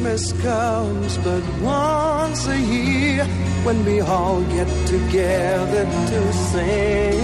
Christmas 0.00 0.32
comes 0.42 1.18
but 1.18 1.44
once 1.60 2.48
a 2.48 2.56
year 2.56 3.26
when 3.64 3.84
we 3.84 4.00
all 4.00 4.40
get 4.44 4.68
together 4.86 5.84
to 5.84 6.32
sing. 6.32 7.20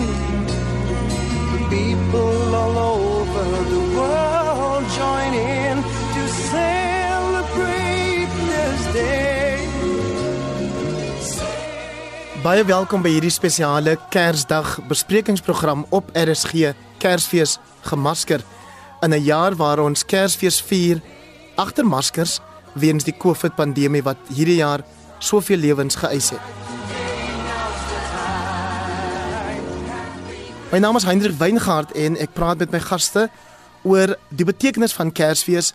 People 1.70 2.54
all 2.54 2.76
over 2.76 3.48
the 3.72 3.80
world 3.96 4.84
join 4.92 5.32
in 5.32 5.80
to 5.80 6.22
celebrate 6.52 8.28
this 8.44 8.92
day. 8.92 9.56
Baie 12.44 12.64
welkom 12.68 13.00
by 13.00 13.08
hierdie 13.16 13.32
spesiale 13.32 13.96
Kersdag 14.12 14.84
besprekingsprogram 14.84 15.86
op 15.88 16.12
RSG 16.12 16.76
Kersfees 17.00 17.56
gemasker 17.88 18.44
in 19.00 19.16
'n 19.16 19.24
jaar 19.24 19.56
waar 19.56 19.80
ons 19.80 20.04
Kersfees 20.04 20.60
vier 20.60 21.00
agter 21.56 21.86
maskers 21.88 22.40
weens 22.76 23.04
die 23.04 23.16
COVID-pandemie 23.16 24.04
wat 24.06 24.20
hierdie 24.28 24.60
jaar 24.60 24.84
soveel 25.18 25.58
lewens 25.58 25.96
geëis 25.96 26.30
het. 26.36 26.54
My 30.72 30.78
naam 30.82 30.96
is 30.98 31.06
Hendrik 31.06 31.38
Weingart 31.38 31.92
en 31.96 32.16
ek 32.20 32.34
praat 32.34 32.58
met 32.58 32.72
my 32.74 32.80
gaste 32.82 33.28
oor 33.86 34.16
die 34.34 34.46
betekenis 34.46 34.94
van 34.96 35.12
Kersfees, 35.14 35.72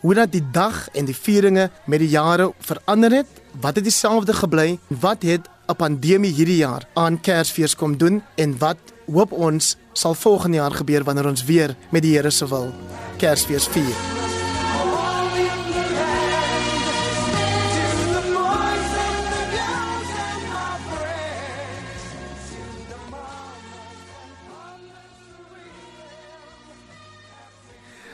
hoe 0.00 0.14
dat 0.14 0.30
die 0.32 0.44
dag 0.54 0.84
en 0.94 1.08
die 1.08 1.16
vieringe 1.16 1.68
met 1.90 2.00
die 2.04 2.12
jare 2.12 2.52
verander 2.62 3.16
het, 3.20 3.40
wat 3.60 3.80
het 3.80 3.88
dieselfde 3.88 4.36
gebly, 4.38 4.78
wat 4.88 5.26
het 5.26 5.48
'n 5.68 5.76
pandemie 5.76 6.32
hierdie 6.32 6.62
jaar 6.62 6.86
aan 6.94 7.20
Kersfees 7.20 7.74
kom 7.74 7.96
doen 7.96 8.22
en 8.36 8.58
wat 8.58 8.78
hoop 9.06 9.32
ons 9.32 9.76
sal 9.92 10.14
volgende 10.14 10.56
jaar 10.56 10.72
gebeur 10.72 11.04
wanneer 11.04 11.26
ons 11.26 11.44
weer 11.44 11.76
met 11.90 12.02
die 12.02 12.14
Here 12.16 12.30
se 12.30 12.48
wil 12.48 12.72
Kersfees 13.18 13.66
vier. 13.66 14.17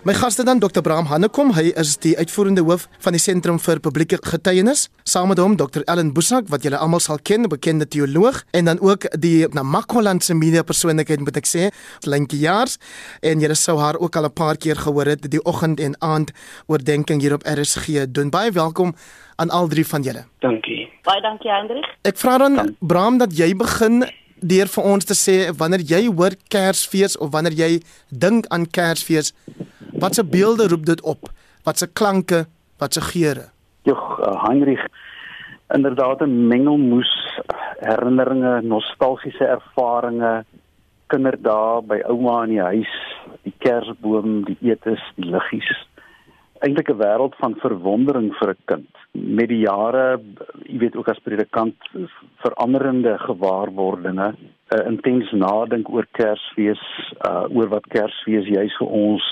My 0.05 0.13
gaste 0.13 0.45
dan 0.45 0.59
Dr. 0.61 0.83
Bram 0.85 1.07
Hannekom, 1.09 1.55
hy 1.57 1.71
is 1.81 1.95
die 2.05 2.11
uitvoerende 2.21 2.61
hoof 2.61 2.83
van 3.01 3.15
die 3.17 3.21
Sentrum 3.23 3.57
vir 3.57 3.79
Publieke 3.81 4.19
Getuienis. 4.21 4.83
Saam 5.09 5.31
met 5.33 5.39
hom 5.41 5.55
Dr. 5.57 5.81
Ellen 5.89 6.11
Busak 6.13 6.51
wat 6.53 6.67
julle 6.67 6.77
almal 6.77 7.01
sal 7.01 7.17
ken, 7.25 7.47
'n 7.47 7.49
bekende 7.49 7.89
teoloog 7.89 8.43
en 8.53 8.69
dan 8.69 8.81
ook 8.85 9.09
die 9.17 9.49
Namakwaland 9.49 10.23
se 10.23 10.35
media 10.35 10.63
persoonlikheid 10.63 11.21
moet 11.21 11.37
ek 11.37 11.49
sê, 11.49 11.73
Lentjie 12.05 12.41
Jaars 12.41 12.77
en 13.23 13.41
julle 13.41 13.55
sou 13.55 13.79
haar 13.79 13.97
ook 13.97 14.17
al 14.17 14.27
'n 14.27 14.33
paar 14.33 14.57
keer 14.57 14.77
gehoor 14.77 15.07
het 15.07 15.31
die 15.31 15.43
oggend 15.43 15.81
en 15.81 15.97
aand 16.01 16.33
oordenking 16.67 17.23
hier 17.23 17.33
op 17.33 17.43
RSG. 17.43 18.05
Doen 18.13 18.29
baie 18.31 18.53
welkom 18.53 18.95
aan 19.37 19.51
al 19.51 19.69
drie 19.69 19.87
van 19.87 20.03
julle. 20.03 20.25
Dankie. 20.41 20.89
Baie 21.03 21.21
dankie 21.23 21.51
Hendrik. 21.51 21.87
Ek 22.03 22.19
vra 22.19 22.39
dan 22.39 22.77
Bram 22.81 23.19
dat 23.19 23.37
jy 23.37 23.57
begin 23.57 24.05
deur 24.49 24.69
vir 24.69 24.85
ons 24.85 25.05
te 25.05 25.17
sê 25.17 25.37
wanneer 25.59 25.85
jy 25.93 26.03
hoor 26.11 26.37
Kersfees 26.53 27.17
of 27.17 27.33
wanneer 27.33 27.57
jy 27.57 27.71
dink 28.11 28.47
aan 28.55 28.67
Kersfees, 28.67 29.33
watse 30.01 30.25
beelde 30.25 30.69
roep 30.69 30.87
dit 30.87 31.01
op? 31.03 31.31
Watse 31.65 31.87
klanke, 31.87 32.45
watse 32.79 33.01
geure? 33.01 33.49
Jog, 33.89 34.05
uh, 34.21 34.37
Heinrich 34.45 34.85
inderdaad 35.75 36.21
'n 36.21 36.47
mengelmoes 36.47 37.41
herinneringe, 37.81 38.61
nostalgiese 38.63 39.45
ervarings, 39.45 40.47
kinderdae 41.07 41.83
by 41.87 41.99
ouma 42.09 42.43
in 42.45 42.51
die 42.51 42.61
huis, 42.61 42.95
die 43.43 43.55
kersboom, 43.59 44.45
die 44.45 44.59
etes, 44.71 45.03
die 45.17 45.29
liggies. 45.31 45.71
Eintlik 46.65 46.89
'n 46.91 46.97
wêreld 46.97 47.35
van 47.37 47.55
verwondering 47.61 48.31
vir 48.39 48.51
'n 48.51 48.63
kind. 48.65 48.93
Met 49.13 49.49
die 49.49 49.65
jare, 49.69 50.21
jy 50.65 50.79
weet 50.79 50.97
ook 50.97 51.09
as 51.09 51.25
predikant 51.27 51.77
veranderende 52.45 53.19
gewaarwordinge, 53.19 54.35
'n 54.73 54.87
intens 54.87 55.33
nadink 55.33 55.89
oor 55.89 56.07
Kersfees, 56.13 56.85
uh, 57.29 57.45
oor 57.57 57.69
wat 57.69 57.87
Kersfees 57.87 58.47
juis 58.47 58.77
vir 58.77 58.89
ons 58.89 59.25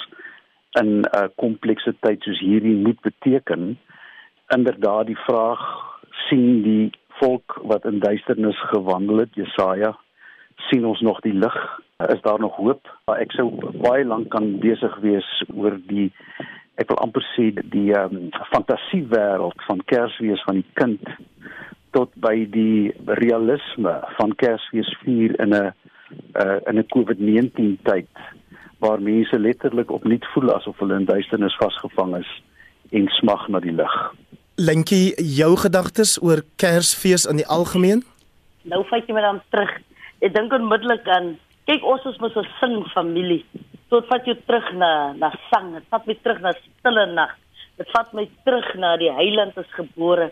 in 0.81 1.01
'n 1.01 1.05
uh, 1.17 1.29
komplekse 1.37 1.95
tyd 2.01 2.23
soos 2.23 2.41
hierdie 2.41 2.77
moet 2.77 3.01
beteken 3.01 3.79
inderdaad 4.55 5.07
die 5.07 5.23
vraag 5.27 5.63
sien 6.29 6.63
die 6.63 6.91
volk 7.21 7.61
wat 7.63 7.85
in 7.85 7.99
duisternis 7.99 8.61
gewandel 8.73 9.25
het 9.25 9.35
Jesaja 9.35 9.97
sien 10.69 10.85
ons 10.87 11.01
nog 11.01 11.21
die 11.21 11.35
lig 11.35 11.57
is 12.09 12.23
daar 12.23 12.41
nog 12.41 12.57
hoop 12.57 12.89
ek 13.19 13.33
sou 13.37 13.49
baie 13.85 14.05
lank 14.05 14.31
kan 14.31 14.59
besig 14.65 14.97
wees 15.05 15.29
oor 15.55 15.77
die 15.89 16.11
ek 16.81 16.89
wil 16.89 17.01
amper 17.05 17.25
sê 17.35 17.51
die 17.73 17.93
um, 17.97 18.31
fantasiewêreld 18.53 19.65
van 19.69 19.83
Kersfees 19.91 20.43
van 20.47 20.61
die 20.63 20.69
kind 20.81 21.03
tot 21.93 22.13
by 22.25 22.47
die 22.53 22.93
realisme 23.21 23.99
van 24.17 24.33
Kersfees 24.41 24.89
vier 25.05 25.37
in 25.41 25.53
'n 25.55 25.73
uh, 26.41 26.59
in 26.69 26.79
'n 26.79 26.89
COVID-19 26.95 27.77
tyd 27.85 28.09
waar 28.79 29.01
mense 29.01 29.39
letterlik 29.39 29.91
opnuut 29.91 30.25
voel 30.35 30.55
asof 30.55 30.79
hulle 30.79 30.97
in 30.97 31.05
duisternis 31.05 31.57
vasgevang 31.57 32.17
is 32.17 32.31
en 32.91 33.07
smag 33.09 33.49
na 33.49 33.61
die 33.61 33.73
lig. 33.73 33.95
Lentjie, 34.57 35.15
jou 35.17 35.57
gedagtes 35.57 36.19
oor 36.23 36.43
Kersfees 36.57 37.25
in 37.25 37.37
die 37.37 37.47
algemeen? 37.47 38.03
Nou 38.63 38.85
vat 38.91 39.07
jy 39.07 39.15
my 39.15 39.21
dan 39.21 39.41
terug. 39.51 39.73
Ek 40.21 40.35
dink 40.35 40.53
onmiddellik 40.53 41.07
aan 41.09 41.37
kyk 41.71 41.85
ons 41.87 42.05
is 42.11 42.19
mos 42.19 42.37
'n 42.37 42.49
sing 42.61 42.85
familie. 42.95 43.45
So 43.93 44.01
dit 44.01 44.09
vat 44.09 44.25
jou 44.25 44.37
terug 44.49 44.71
na 44.81 45.13
na 45.21 45.29
sang, 45.51 45.75
dit 45.77 45.89
vat 45.93 46.07
my 46.09 46.15
terug 46.25 46.39
na 46.41 46.55
stille 46.57 47.03
nag. 47.13 47.35
Dit 47.77 47.91
vat 47.93 48.15
my 48.17 48.25
terug 48.47 48.71
na 48.81 48.97
die 48.97 49.13
heiland 49.13 49.59
is 49.61 49.69
gebore 49.77 50.31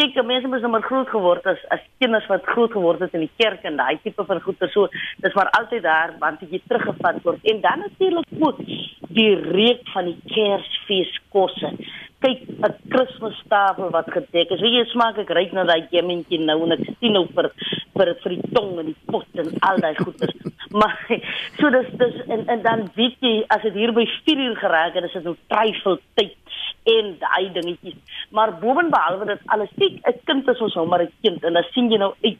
kyk, 0.00 0.16
mense 0.24 0.48
mos 0.48 0.62
nou 0.64 0.70
maar 0.72 0.84
groot 0.86 1.10
geword 1.12 1.46
as 1.50 1.60
as 1.74 1.82
kinders 2.00 2.26
wat 2.30 2.46
groot 2.48 2.72
geword 2.72 3.02
het 3.04 3.14
in 3.16 3.26
die 3.26 3.34
kerk 3.40 3.64
en 3.68 3.76
daai 3.76 3.98
tipe 4.02 4.24
van 4.28 4.40
goeie 4.44 4.68
so, 4.72 4.88
dis 5.24 5.34
maar 5.36 5.50
altyd 5.58 5.84
daar 5.84 6.14
want 6.22 6.40
jy 6.48 6.62
teruggevat 6.66 7.20
word. 7.26 7.44
En 7.52 7.60
dan 7.60 7.84
natuurlik 7.84 8.32
ook 8.40 8.62
die 9.12 9.34
reuk 9.36 9.84
van 9.92 10.08
die 10.08 10.18
Kersfeeskosse. 10.32 11.74
Kyk, 12.22 12.42
'n 12.48 12.74
Kersfeestafel 12.92 13.90
wat 13.90 14.10
gedek 14.14 14.50
is. 14.54 14.60
Wie 14.60 14.76
jy 14.76 14.84
smaak 14.92 15.18
ek 15.18 15.30
ry 15.34 15.48
na 15.52 15.64
daai 15.64 15.88
gemmentjie 15.90 16.38
nou 16.40 16.62
en 16.66 16.72
ek 16.76 16.84
sien 17.00 17.12
nou 17.12 17.26
vir 17.34 17.50
vir 17.96 18.14
vir 18.22 18.34
die 18.36 18.52
tong 18.54 18.78
en 18.78 18.86
die 18.86 19.00
pot 19.10 19.40
en 19.42 19.50
al 19.68 19.80
daai 19.82 19.94
goeders. 19.98 20.36
maar 20.80 20.94
so 21.58 21.70
dis 21.70 21.90
dis 21.98 22.20
en 22.28 22.46
en 22.54 22.62
dan 22.62 22.86
weet 22.94 23.18
jy 23.20 23.34
as 23.48 23.62
dit 23.66 23.74
hier 23.74 23.92
by 23.92 24.06
4 24.26 24.44
uur 24.46 24.56
geraak 24.56 24.94
het, 24.94 25.04
is 25.04 25.18
dit 25.18 25.24
nou 25.24 25.36
twyfel 25.50 25.98
tyd 26.14 26.38
en 26.94 27.12
daai 27.18 27.52
dingetjies. 27.52 27.98
Maar 28.30 28.54
bovenbehalwe 28.62 29.26
dit 29.26 29.42
alles, 29.54 29.74
sien 29.78 30.00
'n 30.06 30.18
kind 30.24 30.48
is 30.48 30.60
ons 30.60 30.72
sommer 30.72 31.02
'n 31.02 31.12
kind 31.22 31.44
en 31.44 31.52
dan 31.52 31.66
sien 31.72 31.90
jy 31.90 31.98
nou 31.98 32.14
uit 32.22 32.38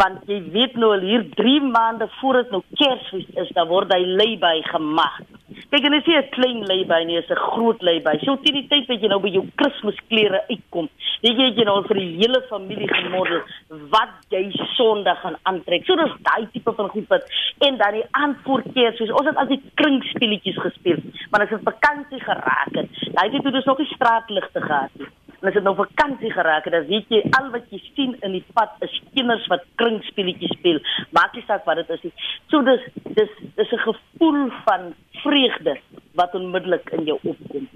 want 0.00 0.26
jy 0.28 0.40
weet 0.52 0.76
nou 0.76 0.92
al 0.92 1.04
hier 1.04 1.24
3 1.36 1.60
maande 1.60 2.08
voor 2.20 2.42
dit 2.42 2.50
nou 2.50 2.62
Kersfees 2.74 3.28
is, 3.34 3.52
dan 3.56 3.68
word 3.68 3.92
hy 3.92 4.02
lêby 4.04 4.62
gemaak. 4.72 5.24
Kyk 5.70 5.86
en 5.88 5.94
as 5.94 6.06
jy 6.06 6.16
'n 6.18 6.30
klein 6.34 6.60
lêby 6.70 7.04
nie, 7.06 7.18
is 7.18 7.30
'n 7.30 7.36
groot 7.36 7.80
lêby. 7.82 8.12
So 8.24 8.36
teen 8.36 8.54
die 8.54 8.68
tyd 8.68 8.88
wat 8.88 9.00
jy 9.00 9.08
nou 9.08 9.20
by 9.20 9.28
jou 9.28 9.44
Kersklere 9.56 10.42
uitkom, 10.50 10.88
weet 11.22 11.36
jy 11.38 11.48
jy 11.56 11.64
nou 11.64 11.82
vir 11.88 11.96
die 11.96 12.16
hele 12.20 12.40
familie 12.48 12.88
gemodel 12.88 13.42
wat 13.90 14.16
jy 14.30 14.50
Sondag 14.76 15.20
gaan 15.20 15.36
aantrek. 15.44 15.84
So 15.84 15.96
dis 15.96 16.14
daai 16.22 16.46
tipe 16.52 16.72
van 16.72 16.88
goed 16.88 17.08
wat 17.08 17.24
en 17.58 17.76
dan 17.76 17.92
die 17.92 18.08
aand 18.12 18.36
voor 18.44 18.62
Kersfees, 18.62 19.10
ons 19.10 19.26
het 19.26 19.36
al 19.36 19.46
die 19.46 19.62
kringspelletjies 19.74 20.58
gespeel, 20.58 20.98
maar 21.30 21.42
as 21.42 21.50
dit 21.50 21.62
vakansie 21.64 22.20
geraak 22.20 22.74
het, 22.74 22.88
daai 23.14 23.30
het 23.30 23.42
toe 23.42 23.52
dus 23.52 23.64
nog 23.64 23.78
die 23.78 23.94
straatligte 23.94 24.60
gehad. 24.60 25.10
En 25.40 25.48
as 25.48 25.54
dit 25.56 25.64
nou 25.64 25.72
vakansie 25.76 26.30
geraak 26.32 26.64
het, 26.64 26.72
dan 26.72 26.86
weet 26.86 27.08
jy 27.08 27.20
al 27.38 27.46
wat 27.54 27.68
jy 27.72 27.78
sien 27.94 28.10
in 28.26 28.34
die 28.36 28.44
pad 28.52 28.74
is 28.84 28.96
kinders 29.16 29.46
wat 29.48 29.64
kringspelletjies 29.80 30.52
speel. 30.58 30.80
Maak 31.16 31.32
nie 31.36 31.44
saak 31.46 31.64
wat 31.68 31.80
dit 31.80 31.92
is 31.96 32.02
nie. 32.04 32.12
So 32.52 32.60
dis 32.66 32.84
dis 33.16 33.32
dis 33.56 33.72
'n 33.72 33.84
gevoel 33.86 34.50
van 34.66 34.92
vreugde 35.22 35.76
wat 36.18 36.34
onmiddellik 36.34 36.90
in 36.96 37.04
jou 37.04 37.18
opkom. 37.22 37.68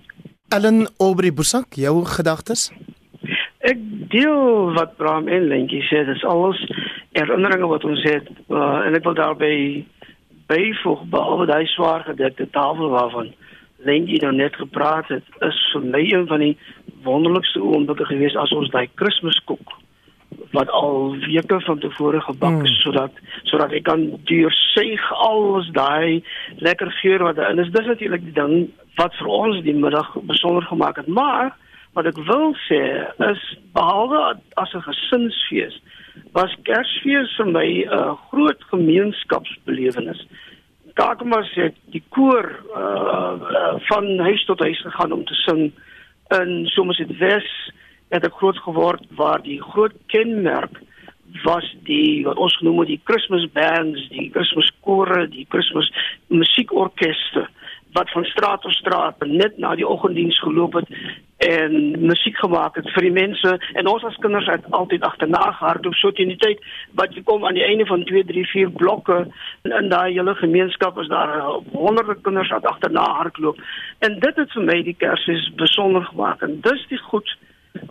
Ellen 0.48 0.88
Aubrey 0.98 1.32
Busak, 1.32 1.74
jou 1.74 2.04
gedagtes? 2.04 2.68
Ek 3.64 3.80
deel 4.12 4.72
wat 4.76 4.96
Bram 4.96 5.28
en 5.28 5.48
Lentjie 5.48 5.82
sê, 5.88 6.04
dis 6.04 6.24
alles 6.28 6.60
herinneringe 7.16 7.70
wat 7.70 7.84
ons 7.88 8.02
het 8.04 8.28
uh, 8.50 8.84
en 8.84 8.96
ek 8.98 9.06
wil 9.06 9.16
daarby 9.18 9.54
byvoeg 10.50 11.06
behalwe 11.14 11.46
daai 11.48 11.64
swaar 11.72 12.04
gedekte 12.04 12.46
tafel 12.52 12.92
waarvan 12.92 13.32
Lentjie 13.84 14.20
nou 14.22 14.32
net 14.36 14.56
gepraat 14.56 15.08
het, 15.12 15.24
is 15.44 15.58
vir 15.72 15.88
my 15.94 16.02
een 16.04 16.28
van 16.28 16.44
die 16.44 16.54
wonderlikste 17.04 17.62
oomblikke 17.62 18.06
gewees 18.08 18.36
as 18.40 18.52
ons 18.56 18.70
daai 18.72 18.88
Kerskoek 19.00 19.74
wat 20.54 20.70
al 20.70 21.16
weke 21.26 21.60
van 21.60 21.78
tevore 21.82 22.20
gebak 22.20 22.62
is 22.62 22.74
mm. 22.76 22.80
sodat 22.84 23.12
sodat 23.50 23.72
ek 23.74 23.84
kan 23.88 24.06
deursuig 24.30 25.02
alles 25.26 25.70
daai 25.74 26.22
lekker 26.62 26.90
geur 27.02 27.26
wat 27.26 27.36
daarin 27.36 27.62
is. 27.64 27.72
Dis 27.74 27.90
natuurlik 27.90 28.22
die 28.24 28.36
ding 28.38 28.54
wat 28.98 29.16
vir 29.18 29.30
ons 29.40 29.62
die 29.66 29.74
middag 29.74 30.14
besonder 30.30 30.62
gemaak 30.70 31.02
het. 31.02 31.10
Maar 31.10 31.50
wat 31.98 32.06
ek 32.10 32.18
wil 32.30 32.54
sê 32.68 32.80
is 33.30 33.42
behalwe 33.74 34.22
as 34.62 34.74
'n 34.74 34.86
gesinsfees 34.86 35.76
was 36.34 36.54
Kersfees 36.66 37.34
vir 37.36 37.46
my 37.46 37.66
'n 37.66 37.90
uh, 37.90 38.14
groot 38.30 38.60
gemeenskapsbelewenis. 38.70 40.26
Daar 40.94 41.16
kom 41.16 41.32
ons 41.32 41.50
sê 41.54 41.72
die 41.90 42.02
koor 42.08 42.46
uh, 42.76 43.34
uh, 43.58 43.74
van 43.90 44.18
huis 44.18 44.44
tot 44.44 44.60
huis 44.60 44.80
gegaan 44.80 45.12
om 45.12 45.24
te 45.24 45.34
sing 45.34 45.72
in 46.38 46.66
Somerset 46.66 47.18
West 47.18 47.72
het 48.14 48.26
ek 48.26 48.40
groot 48.40 48.58
geword 48.66 49.06
waar 49.18 49.42
die 49.42 49.60
groot 49.62 49.94
kenmerk 50.12 50.80
was 51.42 51.66
die 51.88 52.22
wat 52.26 52.38
ons 52.38 52.54
genoem 52.60 52.84
het 52.84 52.92
die 52.92 53.02
Christmas 53.10 53.46
bands, 53.56 54.06
die 54.12 54.30
Christmas 54.34 54.70
kore, 54.86 55.26
die 55.32 55.46
Christmas 55.50 55.90
musiekorkeste 56.30 57.48
wat 57.94 58.10
van 58.10 58.24
straat 58.26 58.62
tot 58.62 58.74
straat 58.74 59.22
net 59.26 59.58
na 59.62 59.74
die 59.78 59.86
oggenddiens 59.86 60.38
geloop 60.42 60.80
het 60.80 60.88
en 61.46 61.74
musiek 62.00 62.36
gemaak 62.42 62.78
het 62.78 62.88
vir 62.94 63.06
die 63.06 63.14
mense. 63.14 63.52
En 63.78 63.90
ons 63.90 64.04
as 64.06 64.16
kinders 64.22 64.48
het 64.50 64.66
altyd 64.74 65.02
agterna 65.06 65.42
gehardloop 65.58 65.94
so 65.98 66.10
teen 66.14 66.32
die 66.32 66.40
tyd 66.40 66.62
wat 66.98 67.14
jy 67.14 67.22
kom 67.26 67.46
aan 67.46 67.58
die 67.58 67.66
einde 67.66 67.86
van 67.86 68.02
2 68.08 68.24
3 68.30 68.44
4 68.50 68.74
blokke 68.80 69.20
in, 69.22 69.72
in 69.72 69.90
daai 69.92 70.14
hele 70.14 70.34
gemeenskap 70.40 70.98
is 71.02 71.10
daar 71.12 71.36
uh, 71.38 71.56
honderde 71.74 72.16
kinders 72.26 72.50
wat 72.54 72.66
agterna 72.70 73.06
hardloop. 73.20 73.62
En 73.98 74.18
dit 74.18 74.42
het 74.42 74.58
vir 74.58 74.68
my 74.70 74.78
die 74.86 74.96
Kersfees 74.98 75.50
besonder 75.60 76.06
gemaak 76.10 76.42
en 76.42 76.60
dis 76.66 76.86
die 76.90 77.02
goed 77.10 77.36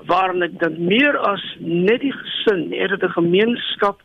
waarin 0.05 0.43
ek 0.43 0.59
dan 0.59 0.75
meer 0.85 1.17
as 1.17 1.43
net 1.59 2.01
die 2.01 2.13
gesin 2.13 2.71
het 2.71 2.89
dit 2.89 3.03
'n 3.03 3.17
gemeenskap 3.19 4.01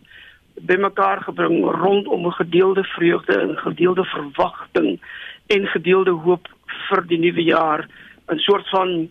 bymekaar 0.60 1.22
gebring 1.22 1.64
rondom 1.64 2.26
'n 2.26 2.40
gedeelde 2.40 2.84
vreugde 2.84 3.40
en 3.40 3.56
gedeelde 3.56 4.04
verwagting 4.04 5.00
en 5.46 5.66
gedeelde 5.66 6.10
hoop 6.10 6.48
vir 6.88 7.06
die 7.06 7.18
nuwe 7.18 7.42
jaar 7.42 7.88
'n 8.28 8.38
soort 8.38 8.68
van 8.68 9.08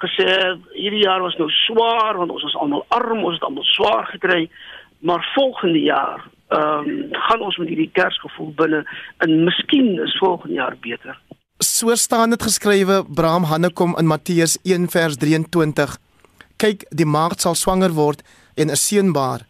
gesê 0.00 0.26
hierdie 0.72 1.04
jaar 1.04 1.20
was 1.20 1.36
nou 1.36 1.50
swaar 1.50 2.16
want 2.16 2.30
ons 2.30 2.42
was 2.42 2.56
almal 2.56 2.84
arm, 2.88 3.24
ons 3.24 3.34
het 3.34 3.44
almal 3.44 3.64
swaar 3.64 4.06
gekry, 4.06 4.50
maar 4.98 5.32
volgende 5.34 5.80
jaar 5.80 6.24
ehm 6.48 6.88
um, 6.88 7.08
gaan 7.10 7.40
ons 7.40 7.56
met 7.56 7.68
hierdie 7.68 7.90
Kersgevoel 7.92 8.52
binne 8.58 8.84
en 9.18 9.44
miskien 9.44 9.98
is 10.02 10.16
volgende 10.18 10.54
jaar 10.54 10.76
beter. 10.80 11.18
So 11.58 11.94
staan 11.94 12.30
dit 12.30 12.42
geskrywe 12.42 13.04
Abraham 13.04 13.44
Hannekom 13.44 13.94
in 13.98 14.06
Matteus 14.06 14.58
1 14.62 14.88
vers 14.90 15.16
23. 15.16 15.96
Kyk, 16.60 16.84
die 16.92 17.08
maagd 17.08 17.40
sal 17.40 17.54
swanger 17.56 17.94
word 17.96 18.20
en 18.60 18.68
'n 18.68 18.76
seun 18.76 19.12
baar 19.16 19.46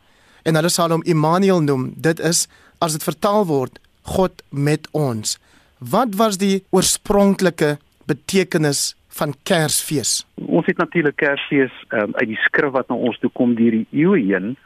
en 0.47 0.55
hulle 0.55 0.71
sal 0.71 0.93
hom 0.95 1.03
Immanuel 1.03 1.61
noem. 1.61 1.93
Dit 1.97 2.21
is 2.21 2.47
as 2.79 2.93
dit 2.93 3.03
vertaal 3.03 3.47
word 3.47 3.81
God 4.03 4.43
met 4.51 4.89
ons. 4.93 5.39
Wat 5.79 6.15
was 6.15 6.39
die 6.39 6.63
oorspronklike 6.71 7.79
betekenis 8.07 8.95
van 9.09 9.35
Kersfees? 9.43 10.25
Ons 10.35 10.67
het 10.67 10.79
natuurlik 10.79 11.17
Kersfees 11.17 11.75
um, 11.91 12.15
uit 12.15 12.29
die 12.29 12.41
skrif 12.47 12.73
wat 12.73 12.89
na 12.89 12.95
ons 12.95 13.19
toe 13.19 13.31
kom 13.35 13.55
deur 13.55 13.71
die 13.71 13.87
eeue 13.91 14.21
heen. 14.31 14.57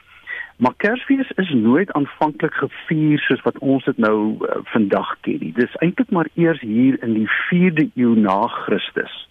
Maar 0.56 0.75
Kersfees 0.76 1.31
is 1.40 1.50
nooit 1.55 1.93
aanvanklik 1.93 2.55
gevier 2.55 3.19
soos 3.19 3.43
wat 3.43 3.58
ons 3.58 3.85
dit 3.85 3.99
nou 3.99 4.37
uh, 4.37 4.61
vandag 4.64 5.17
ken 5.26 5.40
nie. 5.40 5.52
Dis 5.56 5.81
eintlik 5.81 6.11
maar 6.11 6.29
eers 6.35 6.61
hier 6.61 7.00
in 7.02 7.14
die 7.14 7.29
4de 7.49 7.88
eeu 7.94 8.14
na 8.20 8.43
Christus 8.67 9.25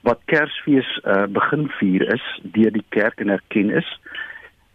wat 0.00 0.20
Kersfees 0.24 0.88
uh, 1.04 1.26
begin 1.28 1.68
vier 1.78 2.06
is 2.14 2.24
deur 2.42 2.72
die 2.72 2.84
kerk 2.88 3.20
en 3.20 3.28
erken 3.28 3.70
is. 3.70 3.88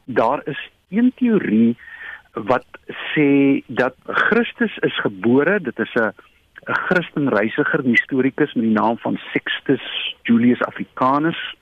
Daar 0.06 0.42
is 0.46 0.60
een 0.90 1.12
teorie 1.16 1.78
wat 2.34 2.68
sê 3.14 3.64
dat 3.68 3.96
Christus 4.06 4.78
is 4.78 5.00
gebore, 5.02 5.60
dit 5.60 5.80
is 5.80 5.94
'n 5.96 6.12
'n 6.68 6.80
Christen 6.88 7.30
reisiger 7.30 7.80
en 7.80 7.94
historikus 7.94 8.54
met 8.54 8.64
die 8.64 8.74
naam 8.74 8.98
van 8.98 9.20
Sixtus 9.32 10.16
Julius 10.24 10.62
Africanus 10.62 11.56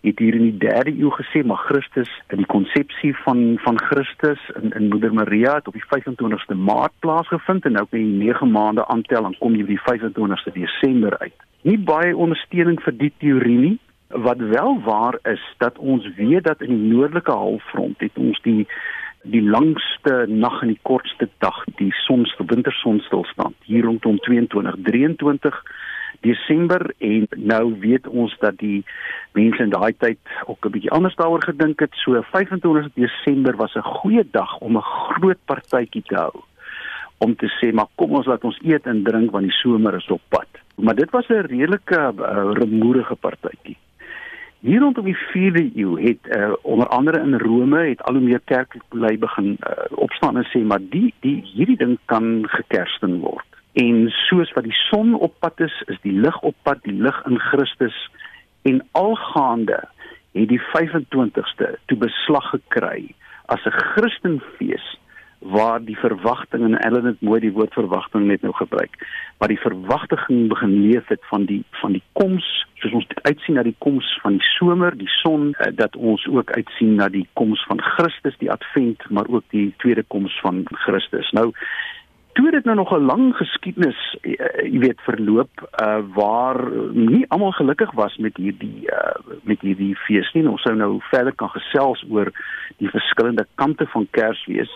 het 0.00 0.18
hier 0.18 0.34
in 0.34 0.46
die 0.48 0.68
3de 0.68 0.94
eeu 0.96 1.10
gesê 1.16 1.42
maar 1.44 1.60
Christus 1.68 2.10
in 2.32 2.40
die 2.42 2.48
konsepsie 2.48 3.12
van 3.24 3.58
van 3.64 3.80
Christus 3.80 4.40
in 4.62 4.72
in 4.78 4.88
Moeder 4.88 5.14
Maria 5.14 5.54
het 5.54 5.66
op 5.68 5.76
die 5.76 5.84
25ste 5.88 6.56
Maart 6.56 6.92
plaasgevind 6.98 7.64
en 7.64 7.76
nou 7.76 7.86
kan 7.90 8.00
jy 8.00 8.06
9 8.24 8.50
maande 8.50 8.86
aantel 8.86 9.28
en 9.28 9.36
kom 9.38 9.56
jy 9.56 9.66
by 9.68 9.76
die 9.76 9.84
25ste 9.90 10.54
Desember 10.56 11.18
uit. 11.18 11.36
Nie 11.62 11.78
baie 11.78 12.16
ondersteuning 12.16 12.80
vir 12.82 12.96
die 12.96 13.12
teorie 13.18 13.58
nie. 13.58 13.76
Wat 14.08 14.38
wel 14.38 14.80
waar 14.84 15.18
is 15.22 15.42
dat 15.58 15.78
ons 15.78 16.08
weet 16.16 16.44
dat 16.44 16.62
in 16.62 16.72
die 16.72 16.96
noordelike 16.96 17.32
halfrond 17.32 18.00
het 18.00 18.16
ons 18.16 18.40
die 18.42 18.66
die 19.22 19.42
langste 19.42 20.24
nag 20.28 20.62
en 20.62 20.70
die 20.72 20.80
kortste 20.82 21.28
dag, 21.44 21.64
die 21.76 21.92
sonstel 22.06 22.46
wintersonstilstand 22.48 23.56
hier 23.68 23.84
rondom 23.84 24.16
22 24.24 24.76
23 24.86 25.62
Desember 26.20 26.92
en 26.98 27.26
nou 27.36 27.64
weet 27.80 28.06
ons 28.08 28.36
dat 28.38 28.58
die 28.58 28.84
mense 29.32 29.62
in 29.62 29.72
daai 29.72 29.92
tyd 29.98 30.18
ook 30.46 30.66
'n 30.66 30.70
bietjie 30.70 30.90
anders 30.90 31.16
daaroor 31.16 31.42
gedink 31.42 31.80
het. 31.80 31.94
So 31.94 32.22
25 32.22 32.88
Desember 32.94 33.56
was 33.56 33.74
'n 33.74 33.90
goeie 34.00 34.24
dag 34.30 34.58
om 34.58 34.76
'n 34.76 34.82
groot 34.82 35.38
partytjie 35.44 36.02
te 36.02 36.14
hou. 36.14 36.42
Om 37.18 37.36
te 37.36 37.48
sê 37.58 37.72
maar 37.72 37.88
kom 37.94 38.10
ons 38.10 38.26
laat 38.26 38.44
ons 38.44 38.58
eet 38.62 38.86
en 38.86 39.02
drink 39.02 39.30
want 39.30 39.44
die 39.44 39.60
somer 39.62 39.94
is 39.94 40.06
op 40.06 40.20
pad. 40.28 40.48
Maar 40.74 40.94
dit 40.94 41.10
was 41.10 41.28
'n 41.28 41.46
redelike 41.46 42.12
uh, 42.16 42.50
rumoerige 42.52 43.14
partytjie. 43.14 43.76
Hier 44.60 44.80
rondom 44.80 45.04
die 45.04 45.16
4de 45.16 45.70
eeu 45.74 45.96
het 46.02 46.36
uh, 46.36 46.52
onder 46.62 46.86
andere 46.86 47.20
in 47.20 47.38
Rome 47.38 47.78
het 47.78 48.02
al 48.02 48.14
hoe 48.14 48.22
meer 48.22 48.40
kerklike 48.44 49.18
begin 49.18 49.56
uh, 49.60 49.84
opstaan 49.88 50.36
en 50.36 50.44
sê 50.44 50.60
maar 50.64 50.80
die 50.90 51.14
die 51.20 51.40
hierdie 51.54 51.76
ding 51.76 51.98
kan 52.04 52.44
gekersten 52.48 53.20
word. 53.20 53.59
En 53.72 54.08
soos 54.08 54.52
wat 54.52 54.64
die 54.64 54.78
son 54.88 55.14
op 55.14 55.34
pad 55.38 55.60
is, 55.60 55.82
is 55.86 55.98
die 56.02 56.12
lig 56.12 56.40
op 56.40 56.54
pad, 56.62 56.82
die 56.82 56.96
lig 56.96 57.22
in 57.26 57.38
Christus. 57.38 58.10
En 58.62 58.82
algaande 58.92 59.84
het 60.32 60.48
die 60.48 60.62
25ste 60.62 61.74
toe 61.86 61.98
beslag 61.98 62.50
gekry 62.50 63.14
as 63.46 63.64
'n 63.64 63.70
Christenfees 63.70 64.98
waar 65.40 65.84
die 65.84 65.98
verwagting 65.98 66.64
en 66.64 66.78
Ellen 66.78 67.04
het 67.04 67.20
mooi 67.20 67.40
die 67.40 67.52
woord 67.52 67.72
verwagting 67.72 68.26
net 68.26 68.42
nou 68.42 68.52
gebruik 68.54 68.96
waar 69.38 69.48
die 69.48 69.60
verwagting 69.60 70.48
begin 70.48 70.74
leef 70.80 71.06
het 71.08 71.22
van 71.28 71.44
die 71.44 71.64
van 71.70 71.92
die 71.92 72.02
koms 72.12 72.66
soos 72.74 72.92
ons 72.92 73.06
uitsien 73.22 73.54
na 73.54 73.62
die 73.62 73.76
koms 73.78 74.18
van 74.22 74.36
die 74.36 74.48
somer 74.58 74.96
die 74.96 75.08
son 75.08 75.54
eh, 75.54 75.72
dat 75.74 75.96
ons 75.96 76.26
ook 76.26 76.50
uitsien 76.50 76.94
na 76.94 77.08
die 77.08 77.28
koms 77.32 77.64
van 77.64 77.80
Christus 77.80 78.36
die 78.38 78.50
advent 78.50 79.10
maar 79.10 79.28
ook 79.28 79.44
die 79.48 79.74
tweede 79.76 80.02
koms 80.02 80.40
van 80.40 80.60
Christus. 80.84 81.30
Nou 81.30 81.52
toe 82.32 82.50
dit 82.50 82.64
nou 82.64 82.76
nog 82.76 82.92
'n 82.92 83.06
lang 83.06 83.36
geskiedenis 83.36 84.16
uh, 84.22 84.34
jy 84.62 84.78
weet 84.78 85.00
verloop 85.00 85.50
uh, 85.82 85.98
waar 86.14 86.60
nie 86.92 87.24
almal 87.28 87.52
gelukkig 87.52 87.92
was 87.92 88.16
met 88.16 88.36
hierdie 88.36 88.86
uh, 88.90 89.16
met 89.42 89.60
hierdie 89.60 89.96
fees 89.96 90.32
nie 90.32 90.48
ons 90.48 90.62
sou 90.62 90.74
nou 90.74 91.00
verder 91.10 91.34
kan 91.34 91.50
gesels 91.50 92.04
oor 92.08 92.32
die 92.76 92.90
verskillende 92.90 93.46
kante 93.54 93.86
van 93.86 94.06
Kersfees 94.10 94.70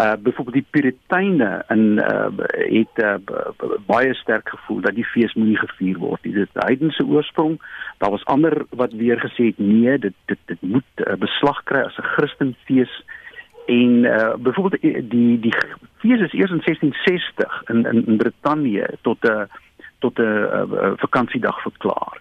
uh 0.00 0.12
byvoorbeeld 0.18 0.54
die 0.54 0.66
Puriteine 0.70 1.64
in 1.68 1.98
uh 1.98 2.26
het 2.52 3.02
uh, 3.02 3.14
baie 3.86 4.14
sterk 4.14 4.48
gevoel 4.48 4.80
dat 4.80 4.94
die 4.94 5.04
fees 5.04 5.34
moenie 5.34 5.58
gevier 5.58 5.98
word 5.98 6.22
nie. 6.24 6.32
Dit 6.32 6.48
heidense 6.52 7.06
oorsprong. 7.06 7.58
Daar 7.98 8.10
was 8.10 8.24
ander 8.24 8.64
wat 8.70 8.92
weer 8.92 9.18
gesê 9.18 9.50
het 9.50 9.58
nee, 9.58 9.98
dit 9.98 10.14
dit 10.24 10.38
dit 10.46 10.60
moet 10.60 11.02
uh, 11.06 11.16
beslag 11.18 11.62
kry 11.64 11.82
as 11.82 11.98
'n 11.98 12.10
Christenfees. 12.14 13.02
En 13.68 14.04
uh 14.04 14.34
byvoorbeeld 14.38 15.10
die 15.10 15.40
die 15.40 15.54
fees 15.96 16.20
is 16.20 16.32
eers 16.32 16.50
in 16.50 16.62
1660 16.64 17.62
in 17.66 17.86
in, 17.86 18.06
in 18.06 18.16
Brittanje 18.16 18.88
tot 19.00 19.18
'n 19.20 19.30
uh, 19.30 19.42
tot 19.98 20.18
'n 20.18 20.22
uh, 20.22 20.62
uh, 20.72 20.92
vakansiedag 20.96 21.62
verklaar. 21.62 22.20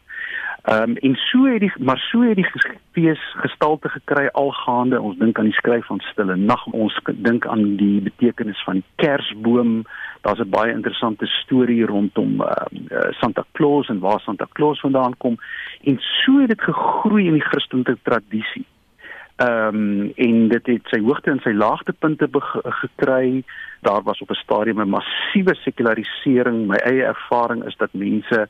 Ehm 0.61 0.89
um, 0.89 0.95
en 0.95 1.15
so 1.15 1.45
het 1.45 1.59
die 1.59 1.71
maar 1.79 1.97
so 1.97 2.21
het 2.21 2.35
die 2.35 2.51
fees 2.91 3.35
gestalte 3.37 3.89
gekry 3.89 4.27
algaande. 4.31 5.01
Ons 5.01 5.17
dink 5.17 5.37
aan 5.37 5.49
die 5.49 5.53
skryf 5.53 5.85
van 5.85 5.99
Stille 5.99 6.35
Nag. 6.35 6.65
Ons 6.65 6.99
dink 7.15 7.47
aan 7.47 7.75
die 7.75 8.01
betekenis 8.01 8.63
van 8.63 8.83
Kersboom. 8.95 9.81
Daar's 10.21 10.39
'n 10.39 10.49
baie 10.49 10.71
interessante 10.71 11.25
storie 11.25 11.85
rondom 11.85 12.41
uh, 12.41 12.51
uh, 12.91 12.99
Santa 13.09 13.45
Claus 13.51 13.87
en 13.87 13.99
waar 13.99 14.19
Santa 14.19 14.47
Claus 14.51 14.79
vandaan 14.79 15.17
kom. 15.17 15.37
En 15.83 15.97
so 15.99 16.39
het 16.39 16.47
dit 16.47 16.61
gegroei 16.61 17.25
in 17.27 17.33
die 17.33 17.47
Christelike 17.49 17.97
tradisie. 18.03 18.65
Ehm 19.37 19.75
um, 19.75 20.11
en 20.15 20.47
dit 20.49 20.65
het 20.65 20.87
sy 20.89 20.97
hoogte 21.05 21.29
en 21.29 21.39
sy 21.43 21.51
laagtepunte 21.53 22.29
gekry. 22.81 23.43
Daar 23.85 24.01
was 24.03 24.21
op 24.21 24.31
'n 24.31 24.41
stadium 24.43 24.81
'n 24.81 24.89
massiewe 24.89 25.55
sekularisering. 25.55 26.67
My 26.67 26.75
eie 26.75 27.03
ervaring 27.03 27.63
is 27.65 27.75
dat 27.77 27.93
mense 27.93 28.47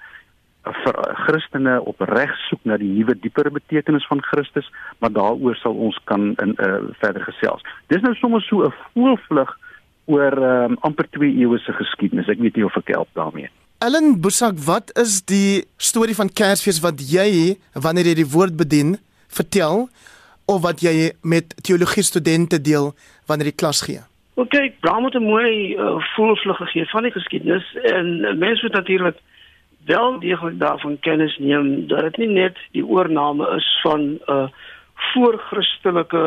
vir 0.64 0.96
Christene 1.26 1.82
opreg 1.82 2.32
soek 2.48 2.60
na 2.64 2.78
die 2.78 2.88
nuwe 2.88 3.16
dieper 3.20 3.52
betekenis 3.52 4.08
van 4.08 4.24
Christus, 4.24 4.72
maar 5.00 5.12
daaroor 5.12 5.56
sal 5.56 5.74
ons 5.74 6.00
kan 6.04 6.34
in 6.44 6.56
uh, 6.58 6.80
verder 7.00 7.24
gesels. 7.24 7.62
Dis 7.88 8.02
nou 8.02 8.16
sommer 8.16 8.42
so 8.42 8.64
'n 8.64 8.74
voelvlug 8.94 9.58
oor 10.06 10.38
um, 10.38 10.78
amper 10.80 11.08
2 11.10 11.36
eeue 11.36 11.60
se 11.60 11.74
geskiedenis. 11.74 12.28
Ek 12.28 12.40
weet 12.40 12.56
nie 12.56 12.66
of 12.66 12.78
ek 12.78 12.88
help 12.88 13.10
daarmee. 13.14 13.50
Ellen 13.78 14.22
Busak, 14.22 14.58
wat 14.66 14.92
is 14.98 15.22
die 15.26 15.66
storie 15.78 16.16
van 16.16 16.34
Kersfees 16.34 16.80
wat 16.80 17.02
jy 17.12 17.58
wanneer 17.74 18.06
jy 18.06 18.16
die 18.24 18.32
woord 18.32 18.56
bedien 18.58 18.98
vertel 19.28 19.90
of 20.48 20.62
wat 20.62 20.82
jy 20.82 21.12
met 21.22 21.56
teologie 21.64 22.04
studente 22.04 22.62
deel 22.62 22.94
wanneer 23.28 23.52
jy 23.52 23.56
klas 23.56 23.82
gee? 23.86 24.04
OK, 24.38 24.56
Bram 24.80 25.04
het 25.04 25.14
'n 25.14 25.24
mooi 25.24 25.76
uh, 25.76 25.98
voelvlug 26.16 26.58
gegee 26.58 26.90
van 26.90 27.04
die 27.04 27.12
geskiedenis 27.12 27.76
en 27.76 28.06
uh, 28.06 28.34
mense 28.34 28.64
moet 28.64 28.74
natuurlik 28.74 29.18
wel 29.86 30.20
deeglik 30.20 30.60
daarvan 30.60 31.00
kennis 31.00 31.38
neem 31.38 31.88
dat 31.88 32.02
dit 32.02 32.18
nie 32.18 32.28
net 32.28 32.58
die 32.72 32.86
oorname 32.86 33.56
is 33.56 33.80
van 33.82 34.02
'n 34.02 34.20
uh, 34.28 34.48
voorchristelike 35.14 36.24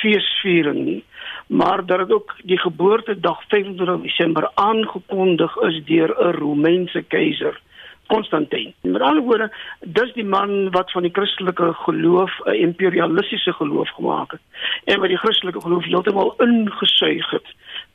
feesviering 0.00 0.84
nie, 0.84 1.04
maar 1.46 1.86
dat 1.86 1.98
dit 1.98 2.12
ook 2.12 2.34
die 2.42 2.58
geboortedag 2.58 3.42
25 3.48 4.00
Desember 4.00 4.50
aangekondig 4.54 5.56
is 5.56 5.84
deur 5.84 6.10
'n 6.18 6.36
Romeinse 6.38 7.02
keiser 7.02 7.60
Konstantin. 8.06 8.74
Met 8.80 9.00
ander 9.00 9.22
woorde, 9.22 9.52
dis 9.80 10.12
die 10.12 10.24
man 10.24 10.70
wat 10.70 10.92
van 10.92 11.02
die 11.02 11.12
Christelike 11.12 11.72
geloof 11.72 12.32
'n 12.44 12.50
imperialistiese 12.50 13.52
geloof 13.52 13.88
gemaak 13.88 14.30
het 14.30 14.40
en 14.84 15.00
wat 15.00 15.08
die 15.08 15.18
Christelike 15.18 15.60
geloof 15.60 15.84
heeltemal 15.84 16.34
ingesuig 16.38 17.30
het 17.30 17.48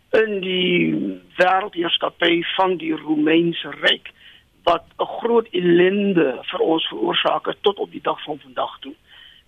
in 0.09 0.39
die 0.39 0.95
wêreldheerskappy 1.37 2.43
van 2.55 2.77
die 2.77 2.95
Romeinse 2.95 3.69
ryk 3.81 4.11
wat 4.63 4.83
'n 4.97 5.05
groot 5.05 5.47
ellende 5.51 6.39
vir 6.41 6.59
ons 6.59 6.87
veroorsaak 6.87 7.45
het 7.45 7.57
tot 7.61 7.77
op 7.77 7.91
die 7.91 8.01
dag 8.01 8.23
van 8.23 8.39
vandag 8.39 8.79
toe. 8.79 8.93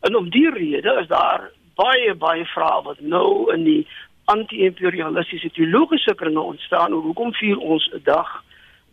En 0.01 0.15
om 0.15 0.29
die 0.29 0.49
rede 0.49 0.97
is 1.01 1.07
daar 1.07 1.49
baie 1.75 2.15
baie 2.15 2.45
vrae 2.45 2.81
wat 2.83 2.99
nou 2.99 3.53
in 3.53 3.63
die 3.63 3.87
anti-imperialistiese 4.25 5.51
teologiese 5.51 6.15
kringe 6.15 6.39
ontstaan 6.39 6.93
oor 6.93 7.01
hoekom 7.01 7.33
vier 7.33 7.57
ons 7.57 7.89
'n 7.93 8.01
dag 8.03 8.43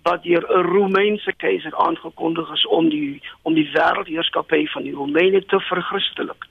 wat 0.09 0.23
deur 0.23 0.45
'n 0.49 0.69
Romeinse 0.75 1.33
keiser 1.37 1.75
aangekondig 1.77 2.53
is 2.53 2.67
om 2.67 2.89
die 2.89 3.21
om 3.43 3.55
die 3.55 3.71
wêreldheerskappy 3.73 4.67
van 4.75 4.83
die 4.83 4.95
Romeine 5.01 5.45
te 5.45 5.61
verchristelik. 5.61 6.45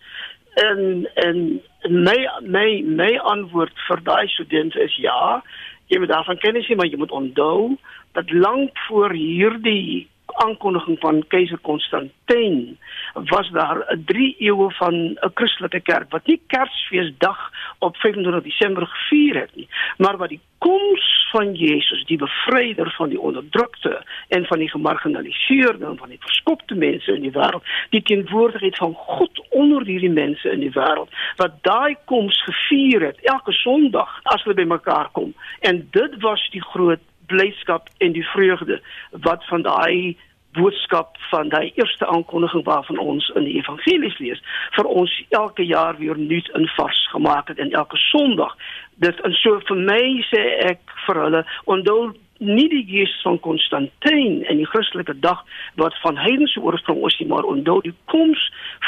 En 0.53 1.09
en 1.13 1.61
my 1.89 2.19
my 2.41 2.81
my 2.81 3.17
antwoord 3.17 3.75
vir 3.87 4.03
daai 4.03 4.27
studente 4.27 4.79
is 4.83 4.95
ja, 4.95 5.43
jy 5.87 5.99
moet 5.99 6.09
daarvan 6.09 6.37
kennis 6.37 6.67
hê, 6.67 6.75
maar 6.75 6.89
jy 6.91 6.97
moet 6.97 7.11
onthou 7.11 7.77
dat 8.11 8.31
lank 8.31 8.77
voor 8.87 9.11
hierdie 9.13 10.07
aankondiging 10.33 10.99
van 10.99 11.23
keiser 11.27 11.57
Konstantin 11.57 12.77
was 13.13 13.49
daar 13.49 13.85
'n 13.87 14.03
3 14.05 14.35
eeue 14.39 14.71
van 14.71 14.93
'n 14.93 15.31
Christelike 15.33 15.79
kerk 15.79 16.11
wat 16.11 16.25
nie 16.25 16.41
Kersfeesdag 16.47 17.51
op 17.79 17.97
25 17.97 18.43
Desember 18.43 18.87
gevier 18.87 19.35
het 19.35 19.55
nie, 19.55 19.67
maar 19.97 20.17
wat 20.17 20.29
die 20.29 20.41
koms 20.57 21.27
van 21.31 21.53
Jesus, 21.53 22.03
die 22.05 22.17
bevryder 22.17 22.93
van 22.97 23.09
die 23.09 23.19
onderdrukte 23.19 24.05
en 24.27 24.45
van 24.45 24.59
die 24.59 24.69
gemarginaliseerde 24.69 25.85
en 25.85 25.97
van 25.97 26.09
die 26.09 26.19
verskopte 26.19 26.75
mense 26.75 27.15
in 27.15 27.21
die 27.21 27.31
wêreld, 27.31 27.65
die 27.89 28.01
teenwoordigheid 28.01 28.77
van 28.77 28.93
God 28.93 29.45
onder 29.49 29.85
hierdie 29.85 30.11
mense 30.11 30.49
in 30.51 30.59
die 30.59 30.71
wêreld, 30.71 31.13
wat 31.35 31.59
daai 31.61 31.95
koms 32.05 32.41
gevier 32.43 33.01
het 33.01 33.21
elke 33.21 33.51
Sondag 33.51 34.19
as 34.23 34.43
hulle 34.43 34.55
bymekaar 34.55 35.09
kom. 35.11 35.33
En 35.59 35.87
dit 35.91 36.19
was 36.21 36.49
die 36.51 36.63
groot 36.63 37.03
blydskap 37.27 37.89
en 37.97 38.15
die 38.15 38.25
vreugde 38.33 38.81
wat 39.11 39.45
van 39.47 39.61
daai 39.67 40.17
boodskap 40.57 41.17
van 41.29 41.49
daai 41.49 41.71
eerste 41.75 42.07
aankondiging 42.07 42.63
waarvan 42.63 42.97
ons 42.97 43.29
in 43.35 43.43
die 43.43 43.57
evangelies 43.59 44.17
lees 44.17 44.41
vir 44.77 44.89
ons 45.01 45.13
elke 45.29 45.65
jaar 45.65 45.97
weer 45.97 46.17
nuut 46.17 46.49
en 46.59 46.67
vars 46.75 47.01
gemaak 47.11 47.51
het 47.51 47.59
en 47.59 47.71
elke 47.71 47.97
Sondag. 47.97 48.55
Dit 48.95 49.21
en 49.21 49.35
so 49.41 49.59
vir 49.69 49.83
my 49.89 50.01
sê 50.31 50.43
ek 50.71 50.95
vir 51.05 51.21
hulle 51.25 51.43
onthou 51.65 51.99
nie 52.39 52.67
die 52.69 52.83
gees 52.85 53.13
van 53.23 53.39
Konstantin 53.39 54.43
en 54.45 54.57
die 54.57 54.65
Christelike 54.65 55.19
dag 55.19 55.43
wat 55.75 55.95
van 56.01 56.17
heidense 56.17 56.61
oorsprong 56.61 57.03
is 57.07 57.17
nie, 57.19 57.27
maar 57.27 57.43
onthou 57.43 57.79
die 57.81 57.95
koms 58.05 58.41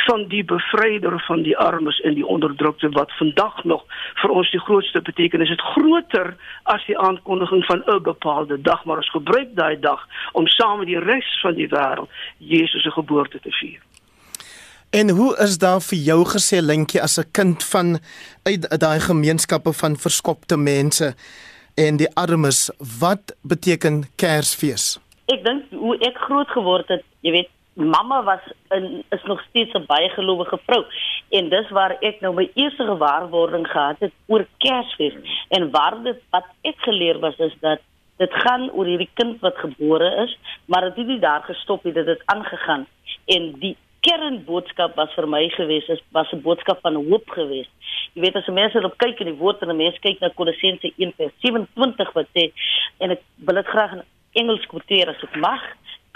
van 0.06 0.27
die 0.32 0.44
bevryder 0.44 1.20
van 1.27 1.44
die 1.44 1.58
armes 1.58 2.00
en 2.01 2.13
die 2.13 2.25
onderdrukte 2.25 2.89
wat 2.98 3.12
vandag 3.18 3.63
nog 3.63 3.86
vir 4.22 4.29
ons 4.29 4.51
die 4.51 4.63
grootste 4.68 5.01
betekenis 5.01 5.50
het 5.50 5.65
groter 5.74 6.36
as 6.63 6.86
die 6.88 6.98
aankondiging 6.98 7.65
van 7.65 7.84
'n 7.88 8.03
bepaalde 8.03 8.62
dag, 8.62 8.86
maar 8.86 8.98
ons 8.98 9.12
gebruik 9.12 9.56
daai 9.56 9.79
dag 9.79 10.08
om 10.32 10.48
saam 10.48 10.77
met 10.79 10.88
die 10.88 11.00
res 11.00 11.39
van 11.41 11.53
die 11.53 11.68
wêreld 11.68 12.10
Jesus 12.38 12.82
se 12.84 12.91
geboorte 12.91 13.39
te 13.39 13.51
vier. 13.51 13.79
En 14.89 15.10
hoe 15.10 15.38
is 15.38 15.58
daar 15.58 15.82
vir 15.82 15.98
jou 15.98 16.25
gesê 16.25 16.62
lintjie 16.62 17.01
as 17.01 17.20
'n 17.20 17.32
kind 17.32 17.63
van 17.63 18.00
uit 18.44 18.79
daai 18.79 19.00
gemeenskappe 19.00 19.74
van 19.74 19.98
verskopte 19.98 20.58
mense? 20.58 21.15
En 21.80 22.00
die 22.00 22.10
armes. 22.20 22.68
Wat 23.00 23.36
beteken 23.42 24.04
Kersfees? 24.20 24.98
Ek 25.32 25.44
dink 25.46 25.72
hoe 25.72 25.96
ek 26.04 26.18
groot 26.28 26.52
geword 26.52 26.92
het, 26.92 27.06
jy 27.24 27.32
weet, 27.38 27.52
mamma 27.80 28.20
was 28.28 28.44
in 28.76 29.04
is 29.16 29.24
nog 29.30 29.40
steeds 29.48 29.74
'n 29.74 29.86
baie 29.88 30.10
gelowige 30.10 30.60
vrou 30.66 30.84
en 31.38 31.50
dis 31.50 31.70
waar 31.70 31.96
ek 32.02 32.20
nou 32.22 32.34
my 32.34 32.50
eerste 32.54 32.84
gewaarwording 32.84 33.68
gehad 33.68 34.00
het 34.00 34.12
oor 34.28 34.46
Kersfees 34.58 35.16
en 35.50 35.72
waar 35.72 36.04
dit 36.04 36.20
wat 36.30 36.48
ek 36.62 36.76
geleer 36.78 37.20
was 37.20 37.38
is 37.38 37.56
dat 37.60 37.80
dit 38.18 38.34
gaan 38.34 38.72
oor 38.72 38.86
hierdie 38.86 39.12
kind 39.14 39.40
wat 39.40 39.56
gebore 39.58 40.10
is, 40.26 40.38
maar 40.66 40.82
dit 40.82 40.96
het 40.96 41.08
nie 41.08 41.20
daar 41.20 41.42
gestop 41.42 41.84
nie, 41.84 41.94
dit 41.94 42.06
het 42.06 42.22
aangegaan 42.26 42.88
en 43.26 43.54
die 43.60 43.78
kernboodskap 44.06 44.96
was 44.96 45.13
vir 45.15 45.27
my 45.27 45.44
gewees 45.58 45.89
is 45.89 46.01
was 46.12 46.32
'n 46.34 46.41
boodskap 46.41 46.82
van 46.82 46.96
hoop 46.96 47.29
geweest 47.29 47.74
Jy 48.15 48.24
weet 48.24 48.38
as 48.39 48.48
mense 48.51 48.82
op 48.86 48.98
kyk 49.01 49.22
in 49.22 49.29
die 49.32 49.38
woord 49.38 49.62
en 49.63 49.75
mense 49.77 50.01
kyk 50.01 50.22
na 50.24 50.32
Kolossense 50.38 50.89
1:27 50.98 52.15
wat 52.15 52.32
sê 52.34 52.50
en 53.03 53.13
ek 53.15 53.22
wil 53.46 53.60
dit 53.60 53.70
graag 53.70 53.94
in 53.98 54.03
Engels 54.41 54.65
quoteer 54.72 55.12
as 55.12 55.22
ek 55.25 55.38
mag, 55.41 55.62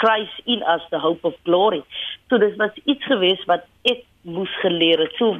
Christ 0.01 0.49
in 0.49 0.63
us 0.73 0.83
the 0.89 0.99
hope 0.99 1.23
of 1.23 1.37
glory. 1.45 1.83
So 2.29 2.37
dis 2.41 2.57
was 2.57 2.75
iets 2.85 3.05
gewees 3.05 3.41
wat 3.47 3.65
ek 3.89 4.03
moes 4.23 4.51
geleer 4.61 5.05
het. 5.05 5.13
So 5.17 5.37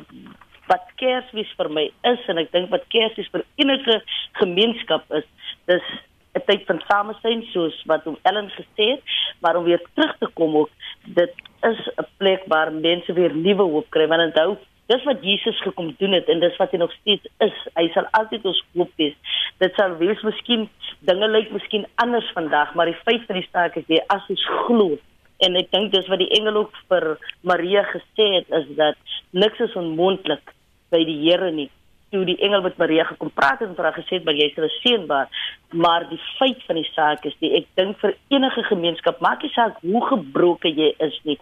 wat 0.70 0.86
Kersfees 1.02 1.52
vir 1.58 1.70
my 1.70 1.90
is 2.14 2.30
en 2.30 2.40
ek 2.42 2.54
dink 2.54 2.72
wat 2.74 2.86
Kersfees 2.94 3.32
vir 3.34 3.44
enige 3.62 4.00
gemeenskap 4.40 5.10
is, 5.20 5.26
dis 5.68 5.94
'n 6.36 6.46
tyd 6.46 6.66
van 6.66 6.82
samesyn 6.88 7.44
soos 7.54 7.76
wat 7.86 8.08
om 8.08 8.18
Ellen 8.22 8.50
gesê 8.50 8.86
het, 8.96 9.02
maar 9.42 9.56
om 9.56 9.64
weer 9.64 9.82
terug 9.94 10.18
te 10.18 10.30
kom 10.34 10.56
ook 10.58 10.70
dit 11.06 11.34
is 11.62 11.82
'n 11.98 12.08
plek 12.18 12.44
waar 12.48 12.72
mense 12.72 13.14
weer 13.14 13.36
nuwe 13.36 13.64
hoop 13.64 13.90
kry 13.90 14.08
want 14.08 14.22
onthou 14.22 14.58
dis 14.88 15.04
wat 15.04 15.24
Jesus 15.24 15.62
gekom 15.62 15.96
doen 15.98 16.12
het 16.12 16.28
en 16.30 16.40
dis 16.40 16.58
wat 16.58 16.72
hy 16.72 16.78
nog 16.78 16.92
steeds 16.92 17.28
is. 17.40 17.56
Hy 17.80 17.88
sal 17.94 18.08
altyd 18.20 18.46
ons 18.46 18.64
hoop 18.76 18.92
wees. 18.96 19.16
Dit 19.58 19.76
sal 19.80 19.96
wees 19.98 20.22
miskien 20.22 20.68
dinge 21.08 21.28
lyk 21.28 21.52
miskien 21.52 21.86
anders 22.04 22.30
vandag, 22.36 22.74
maar 22.76 22.92
die 22.92 23.02
feit 23.06 23.24
van 23.30 23.40
die 23.40 23.48
saak 23.52 23.78
is 23.80 23.88
jy 23.88 24.02
as 24.08 24.28
ons 24.30 24.46
glo 24.66 24.98
en 25.44 25.56
ek 25.60 25.72
dink 25.76 25.92
dis 25.92 26.08
wat 26.12 26.22
die 26.22 26.32
engel 26.38 26.62
ook 26.64 26.76
vir 26.92 27.06
Maria 27.42 27.84
gesê 27.90 28.28
het 28.38 28.52
is 28.60 28.68
dat 28.78 29.16
niks 29.32 29.60
is 29.60 29.76
onmoontlik 29.80 30.54
by 30.94 31.02
die 31.08 31.20
Here 31.26 31.52
nie. 31.52 31.70
Toe 32.14 32.24
die 32.30 32.38
engel 32.46 32.62
met 32.62 32.78
Maria 32.78 33.08
gekom 33.10 33.32
praat 33.34 33.64
en 33.66 33.74
vir 33.76 33.88
haar 33.90 33.98
gesê 33.98 34.20
het 34.20 34.26
maar 34.28 34.38
jy 34.38 34.50
sal 34.54 34.70
seënbaar, 34.78 35.44
maar 35.74 36.06
die 36.12 36.22
feit 36.38 36.62
van 36.68 36.78
die 36.78 36.90
saak 36.94 37.26
is 37.26 37.38
die 37.42 37.54
ek 37.58 37.70
dink 37.80 37.98
vir 38.04 38.14
enige 38.34 38.64
gemeenskap, 38.70 39.22
maak 39.26 39.42
nie 39.42 39.54
saak 39.56 39.80
hoe 39.82 40.04
gebroken 40.12 40.78
jy 40.78 40.92
is 41.08 41.18
nie. 41.26 41.40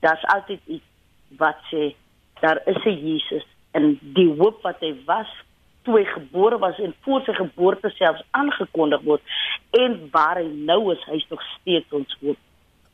Daar's 0.00 0.24
altyd 0.34 0.60
iets 0.78 1.38
wat 1.38 1.60
sê 1.68 1.92
daar 2.40 2.62
is 2.66 2.80
'n 2.86 2.96
Jesus 2.96 3.44
en 3.76 3.98
die 4.16 4.28
hoop 4.40 4.62
wat 4.64 4.80
hy 4.80 4.94
was 5.06 5.28
toe 5.84 5.98
hy 5.98 6.04
gebore 6.04 6.58
was 6.58 6.78
en 6.78 6.94
voor 7.04 7.22
sy 7.26 7.34
geboorte 7.36 7.90
selfs 7.96 8.24
aangekondig 8.36 9.02
word 9.06 9.22
en 9.78 9.96
waar 10.12 10.40
hy 10.40 10.48
nou 10.48 10.92
is, 10.92 11.02
hy's 11.06 11.26
nog 11.30 11.42
steeds 11.60 11.92
ons 11.92 12.16
hoop. 12.20 12.38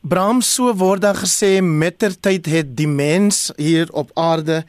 Bram 0.01 0.41
so 0.41 0.71
word 0.77 1.01
daar 1.01 1.17
gesê 1.17 1.57
mettertyd 1.61 2.45
het 2.45 2.75
die 2.77 2.87
mens 2.87 3.49
hier 3.57 3.89
op 3.91 4.13
aarde 4.15 4.63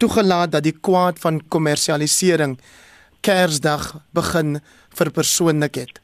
toegelaat 0.00 0.52
dat 0.52 0.66
die 0.66 0.76
kwaad 0.80 1.18
van 1.22 1.42
kommersialisering 1.48 2.58
Kersdag 3.20 4.00
begin 4.16 4.60
verpersoonlik 4.96 5.74
het. 5.74 6.00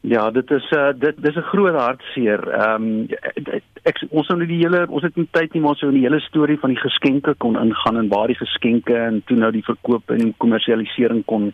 Ja, 0.00 0.30
dit 0.30 0.50
is 0.50 0.70
uh 0.72 0.92
dit 0.96 1.14
dis 1.22 1.36
'n 1.36 1.50
groot 1.52 1.74
hartseer. 1.74 2.48
Ehm 2.48 2.82
um, 2.82 3.06
ek 3.82 3.96
ons 4.10 4.26
sou 4.26 4.38
nou 4.38 4.48
die 4.48 4.62
hele 4.62 4.86
ons 4.88 5.02
het 5.02 5.16
nie 5.16 5.28
tyd 5.30 5.52
nie 5.52 5.60
maar 5.60 5.76
so 5.76 5.88
in 5.88 5.98
die 5.98 6.06
hele 6.08 6.20
storie 6.20 6.58
van 6.58 6.70
die 6.70 6.80
geskenke 6.80 7.34
kon 7.34 7.58
ingaan 7.58 7.96
en 7.96 8.08
waar 8.08 8.26
die 8.26 8.40
geskenke 8.40 8.96
en 8.96 9.22
toe 9.26 9.36
nou 9.36 9.52
die 9.52 9.64
verkoop 9.64 10.10
en 10.10 10.34
kommersialisering 10.36 11.24
kon 11.24 11.52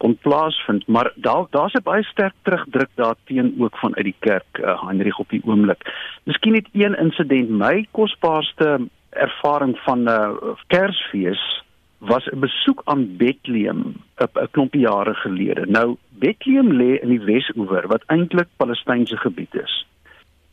kon 0.00 0.16
plaasvind, 0.24 0.86
maar 0.86 1.12
daar 1.14 1.44
daar's 1.50 1.74
'n 1.74 1.82
baie 1.82 2.02
sterk 2.02 2.34
terugdruk 2.42 2.88
daarteen 2.94 3.54
ook 3.58 3.76
vanuit 3.76 4.04
die 4.04 4.16
kerk 4.18 4.58
uh, 4.58 4.82
Heinrich 4.86 5.18
op 5.18 5.28
die 5.28 5.42
oomblik. 5.44 5.80
Miskien 6.24 6.52
net 6.52 6.68
een 6.72 6.94
insident, 6.98 7.50
my 7.50 7.86
kosbaarste 7.90 8.88
ervaring 9.10 9.78
van 9.78 10.02
'n 10.02 10.08
uh, 10.08 10.54
Kersfees 10.66 11.62
was 11.98 12.26
'n 12.26 12.38
besoek 12.38 12.82
aan 12.84 13.16
Bethlehem 13.16 13.94
'n 14.16 14.48
klompie 14.50 14.80
jare 14.80 15.14
gelede. 15.14 15.66
Nou 15.66 15.96
Bethlehem 16.08 16.72
lê 16.72 17.00
in 17.02 17.08
die 17.08 17.24
Wes-oewer 17.24 17.86
wat 17.86 18.02
eintlik 18.06 18.48
Palestynse 18.56 19.16
gebied 19.16 19.54
is. 19.54 19.86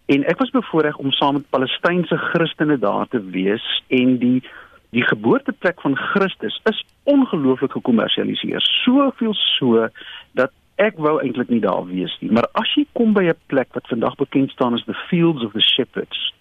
En 0.06 0.24
ek 0.24 0.40
was 0.40 0.50
bevoorreg 0.50 0.98
om 0.98 1.12
saam 1.12 1.34
met 1.34 1.50
Palestynse 1.50 2.18
Christene 2.18 2.80
daar 2.80 3.08
te 3.08 3.24
wees 3.24 3.84
en 3.88 4.18
die 4.18 4.44
die 4.90 5.04
geboorteplek 5.04 5.82
van 5.82 5.98
Christus 5.98 6.62
is 6.64 6.86
ongelooflik 7.04 7.72
gekommersialiseer. 7.72 8.62
Soveel 8.62 9.34
so 9.34 9.88
dat 10.32 10.52
ek 10.76 10.98
wou 10.98 11.18
eintlik 11.22 11.50
nie 11.50 11.60
daar 11.60 11.84
wees 11.90 12.18
nie. 12.22 12.32
Maar 12.32 12.48
as 12.52 12.72
jy 12.76 12.86
kom 12.94 13.14
by 13.14 13.24
'n 13.28 13.40
plek 13.48 13.68
wat 13.74 13.88
vandag 13.88 14.16
bekend 14.16 14.52
staan 14.52 14.74
as 14.74 14.86
the 14.86 14.98
Fields 15.10 15.44
of 15.44 15.52
the 15.52 15.62
Shepherds, 15.62 16.34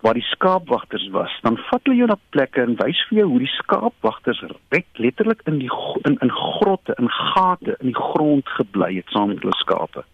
waar 0.00 0.14
die 0.14 0.26
skaapwagters 0.30 1.08
was, 1.12 1.32
dan 1.42 1.56
vat 1.68 1.80
hulle 1.84 1.96
jou 1.96 2.08
na 2.08 2.16
plekke 2.34 2.62
en 2.62 2.76
wys 2.80 3.00
vir 3.08 3.18
jou 3.18 3.28
hoe 3.32 3.42
die 3.42 3.54
skaapwagters 3.56 4.42
reg 4.72 4.86
letterlik 4.94 5.42
in 5.46 5.58
die 5.58 5.70
in 6.08 6.16
in 6.20 6.32
grotte, 6.32 6.94
in 6.98 7.10
gate 7.10 7.76
in 7.80 7.92
die 7.92 8.00
grond 8.00 8.48
gebly 8.48 8.94
het 8.96 9.12
saam 9.14 9.28
met 9.28 9.42
hulle 9.44 9.56
skape. 9.60 10.04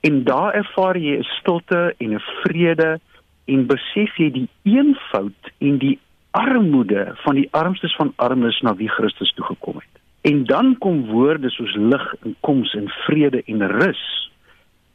En 0.00 0.24
daar 0.24 0.54
ervaar 0.54 0.96
jy 0.96 1.18
'n 1.18 1.30
stilte 1.38 1.94
en 1.98 2.14
'n 2.14 2.22
vrede 2.42 3.00
en 3.44 3.66
besef 3.66 4.16
jy 4.16 4.30
die 4.30 4.48
eenvoud 4.62 5.52
en 5.58 5.78
die 5.78 5.98
armoede 6.30 7.12
van 7.24 7.34
die 7.34 7.48
armstes 7.50 7.96
van 7.96 8.12
armes 8.16 8.60
na 8.60 8.74
wie 8.74 8.88
Christus 8.88 9.32
toe 9.34 9.44
gekom 9.44 9.74
het. 9.74 10.00
En 10.20 10.44
dan 10.44 10.78
kom 10.78 11.06
woorde 11.06 11.50
soos 11.50 11.74
lig 11.74 12.14
en 12.22 12.36
koms 12.40 12.74
en 12.74 12.88
vrede 12.88 13.42
en 13.46 13.66
rus 13.66 14.30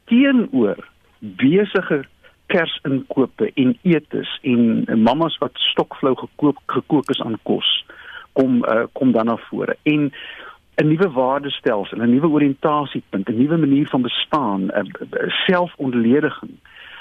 teenoor 0.04 0.88
besige 1.18 2.04
kersinkope 2.46 3.50
en 3.54 3.78
etes 3.82 4.38
en 4.42 4.84
mammas 5.02 5.38
wat 5.38 5.52
stokvlou 5.72 6.14
gekoop 6.16 6.58
gekook 6.66 7.10
is 7.10 7.20
aan 7.20 7.38
kos 7.42 7.84
kom 8.32 8.64
uh, 8.64 8.84
kom 8.92 9.12
dan 9.12 9.26
na 9.26 9.36
vore 9.48 9.76
en 9.82 10.12
'n 10.76 10.88
nuwe 10.88 11.08
waardestelsel, 11.10 11.98
'n 11.98 12.10
nuwe 12.10 12.28
oriëntasiepunt, 12.28 13.28
'n 13.28 13.38
nuwe 13.40 13.56
manier 13.56 13.88
van 13.88 14.02
bestaan, 14.02 14.60
'n 14.68 14.90
selfontlediging. 15.46 16.54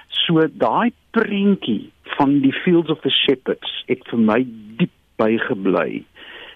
So 0.08 0.48
daai 0.52 0.94
prentjie 1.12 1.92
van 2.18 2.40
die 2.40 2.54
Fields 2.54 2.90
of 2.90 3.00
the 3.00 3.10
Shepherds 3.10 3.84
het 3.86 4.08
vir 4.08 4.20
my 4.20 4.48
diep 4.78 4.96
bygebly. 5.16 6.04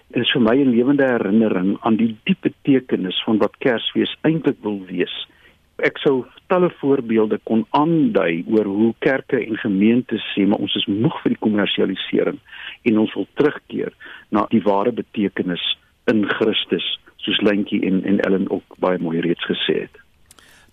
Dit 0.06 0.22
is 0.22 0.32
vir 0.32 0.40
my 0.40 0.56
'n 0.56 0.72
lewende 0.76 1.04
herinnering 1.04 1.76
aan 1.80 1.96
die 1.96 2.16
diep 2.24 2.40
betekenis 2.40 3.22
van 3.24 3.38
wat 3.38 3.56
Kersfees 3.58 4.16
eintlik 4.22 4.56
wil 4.62 4.80
wees. 4.86 5.28
Ek 5.86 5.98
sou 6.02 6.24
talle 6.52 6.70
voorbeelde 6.80 7.38
kon 7.48 7.62
aandui 7.76 8.44
oor 8.52 8.68
hoe 8.68 8.92
kerke 9.04 9.38
en 9.40 9.56
gemeentes 9.62 10.24
sê 10.34 10.46
maar 10.46 10.60
ons 10.60 10.74
is 10.76 10.86
moeg 10.90 11.16
vir 11.22 11.34
die 11.34 11.42
kommersialisering 11.46 12.40
en 12.90 12.98
ons 13.04 13.14
wil 13.16 13.28
terugkeer 13.40 13.94
na 14.34 14.46
die 14.50 14.62
ware 14.66 14.92
betekenis 14.92 15.62
in 16.10 16.26
Christus 16.36 16.86
soos 17.24 17.40
Lentjie 17.46 17.82
en 17.86 18.02
en 18.04 18.20
Ellen 18.26 18.48
ook 18.50 18.78
baie 18.84 18.98
mooi 18.98 19.20
reeds 19.20 19.44
gesê 19.48 19.82
het. 19.84 20.00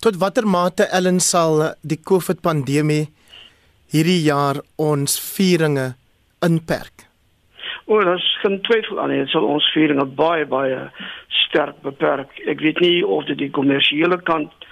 Tot 0.04 0.20
watter 0.22 0.48
mate 0.48 0.88
Ellen 0.94 1.20
sal 1.20 1.74
die 1.82 2.00
COVID 2.00 2.42
pandemie 2.42 3.08
hierdie 3.94 4.22
jaar 4.28 4.62
ons 4.78 5.18
vieringe 5.36 5.94
inperk? 6.46 7.08
O, 7.88 8.00
dit 8.04 8.20
is 8.20 8.28
geen 8.44 8.60
twyfel 8.68 9.00
aan 9.00 9.14
nie, 9.14 9.22
dit 9.24 9.32
sal 9.32 9.48
ons 9.48 9.68
vieringe 9.74 10.06
baie 10.20 10.46
baie 10.46 10.80
sterk 11.48 11.80
beperk. 11.86 12.34
Ek 12.52 12.60
weet 12.60 12.82
nie 12.84 13.06
of 13.06 13.26
dit 13.30 13.40
die 13.40 13.54
kommersiële 13.56 14.20
kant 14.28 14.68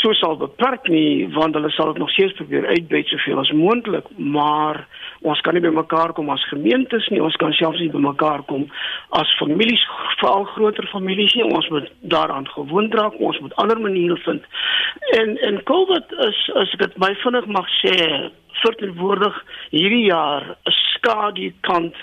so 0.00 0.12
sal 0.14 0.36
beperk 0.36 0.88
nie 0.88 1.26
want 1.34 1.54
hulle 1.54 1.70
sal 1.70 1.92
dit 1.92 1.98
nog 2.02 2.10
steeds 2.10 2.36
probeer 2.38 2.66
uitbuit 2.66 3.06
soveel 3.06 3.38
as 3.38 3.52
moontlik 3.52 4.06
maar 4.16 4.86
ons 5.20 5.40
kan 5.40 5.54
nie 5.54 5.64
by 5.64 5.72
mekaar 5.74 6.12
kom 6.12 6.30
as 6.30 6.44
gemeentes 6.52 7.08
nie 7.10 7.22
ons 7.22 7.36
kan 7.36 7.52
selfs 7.52 7.80
nie 7.80 7.92
by 7.92 8.02
mekaar 8.10 8.44
kom 8.50 8.68
as 9.10 9.30
families 9.38 9.82
veral 10.20 10.44
groter 10.44 10.86
families 10.92 11.34
nie. 11.34 11.44
Ons 11.44 11.68
moet 11.68 11.90
daaraan 12.00 12.48
gewoond 12.48 12.94
raak 12.94 13.18
ons 13.18 13.38
moet 13.40 13.54
ander 13.54 13.80
maniere 13.80 14.16
vind. 14.16 14.42
En 15.18 15.36
en 15.48 15.62
COVID 15.62 16.12
is 16.28 16.42
as 16.62 16.74
ek 16.76 16.84
dit 16.84 16.98
my 17.02 17.12
vinnig 17.22 17.46
mag 17.58 17.68
sê 17.80 17.96
verteenwoordig 18.62 19.36
hierdie 19.70 20.06
jaar 20.08 20.56
'n 20.56 20.76
skadu 20.80 21.52
kant 21.60 21.94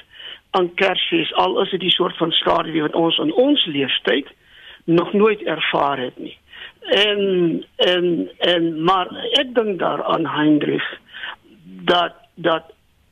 aan 0.52 0.74
Kersfees 0.76 1.34
al 1.34 1.62
is 1.62 1.72
dit 1.72 1.80
die 1.80 1.96
soort 1.98 2.18
van 2.18 2.32
skadu 2.32 2.82
wat 2.82 2.96
ons 2.96 3.18
in 3.18 3.34
ons 3.34 3.66
leeftyd 3.66 4.28
nog 4.86 5.14
nooit 5.14 5.42
ervaar 5.42 5.98
het 5.98 6.18
nie 6.18 6.38
en 6.84 7.66
en 7.76 8.30
en 8.38 8.84
maar 8.84 9.08
ek 9.40 9.56
dink 9.56 9.80
daaraan 9.80 10.26
Hendrik 10.28 11.00
dat 11.64 12.14
dat 12.36 12.64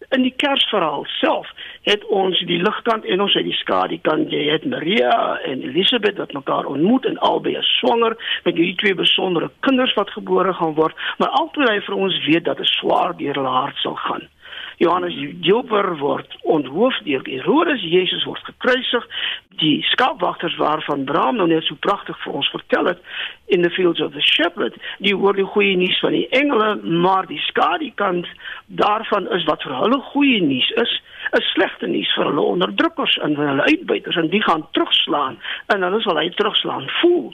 in 0.10 0.26
die 0.26 0.34
kersverhaal 0.36 1.06
self 1.06 1.48
het 1.88 2.04
ons 2.06 2.40
die 2.50 2.60
ligkant 2.62 3.06
en 3.06 3.22
ons 3.22 3.36
het 3.38 3.46
die 3.48 3.56
skadukant 3.56 4.34
jy 4.34 4.44
het 4.50 4.66
Maria 4.66 5.38
en 5.48 5.64
Elisabeth 5.64 6.20
wat 6.20 6.34
mekaar 6.36 6.66
ontmoet 6.66 7.06
en 7.06 7.18
albei 7.18 7.56
is 7.60 7.72
swanger 7.80 8.18
met 8.44 8.56
hierdie 8.56 8.78
twee 8.84 8.98
besondere 8.98 9.52
kinders 9.60 9.94
wat 10.00 10.12
gebore 10.18 10.54
gaan 10.54 10.76
word. 10.76 10.98
Maar 11.18 11.32
altyd 11.42 11.70
hy 11.70 11.80
vir 11.88 11.96
ons 11.96 12.20
weet 12.28 12.46
dat 12.46 12.60
'n 12.60 12.74
swaar 12.76 13.16
deur 13.18 13.40
hulle 13.40 13.56
hart 13.62 13.78
sal 13.78 13.96
gaan 13.96 14.28
Johannes 14.82 15.14
Joper 15.46 15.94
word 16.00 16.38
onthoof 16.42 16.96
deur 17.06 17.22
Herodes, 17.30 17.84
Jesus 17.86 18.26
word 18.26 18.42
gekruisig. 18.48 19.06
Die 19.62 19.84
skaapwagters 19.92 20.56
waarvan 20.58 21.04
Bram 21.06 21.38
nou 21.38 21.46
net 21.52 21.68
so 21.68 21.78
pragtig 21.86 22.18
vir 22.24 22.40
ons 22.40 22.50
vertel 22.50 22.90
het 22.90 23.04
in 23.54 23.62
the 23.62 23.70
fields 23.76 24.02
of 24.02 24.16
the 24.16 24.24
shepherd, 24.26 24.78
die 25.06 25.14
hoor 25.14 25.38
die 25.38 25.46
goeie 25.46 25.76
nuus 25.78 26.00
van 26.02 26.16
die 26.16 26.26
engele, 26.34 26.72
maar 26.82 27.28
die 27.30 27.40
skadukant 27.46 28.26
daarvan 28.82 29.28
is 29.36 29.46
wat 29.50 29.62
vir 29.68 29.76
hulle 29.84 30.02
goeie 30.14 30.42
nuus 30.42 30.72
is, 30.82 30.98
'n 31.38 31.44
slegte 31.54 31.88
nuus 31.88 32.10
vir 32.18 32.32
hulle 32.32 32.42
onderdrukkers 32.56 33.18
en 33.22 33.36
vir 33.38 33.52
hulle 33.52 33.68
uitbuiters 33.70 34.18
en 34.18 34.30
die 34.34 34.42
gaan 34.42 34.66
terugslaan 34.74 35.38
en 35.74 35.84
hulle 35.86 36.02
sal 36.02 36.18
hy 36.18 36.30
terugslaan 36.30 36.90
voel. 37.02 37.34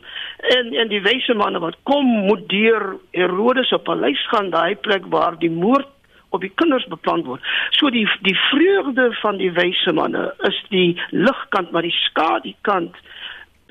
En 0.58 0.74
en 0.74 0.88
die 0.91 1.02
wyse 1.02 1.34
manne 1.34 1.60
wat 1.63 1.80
kom 1.84 2.06
moet 2.28 2.50
deur 2.50 2.98
Herodes 3.12 3.69
se 3.69 3.78
paleis 3.78 4.28
gaan, 4.34 4.50
daai 4.50 4.76
plek 4.76 5.08
waar 5.13 5.39
die 5.39 5.54
moord 5.54 5.88
op 6.30 6.42
die 6.42 6.52
kinders 6.60 6.88
beplan 6.92 7.24
word. 7.28 7.44
So 7.80 7.92
die 7.94 8.06
die 8.26 8.36
vreugde 8.50 9.10
van 9.22 9.40
die 9.42 9.52
wyse 9.56 9.94
manne 9.94 10.30
is 10.50 10.58
die 10.74 10.98
ligkant, 11.12 11.72
maar 11.72 11.88
die 11.88 11.96
skadukant 12.04 12.98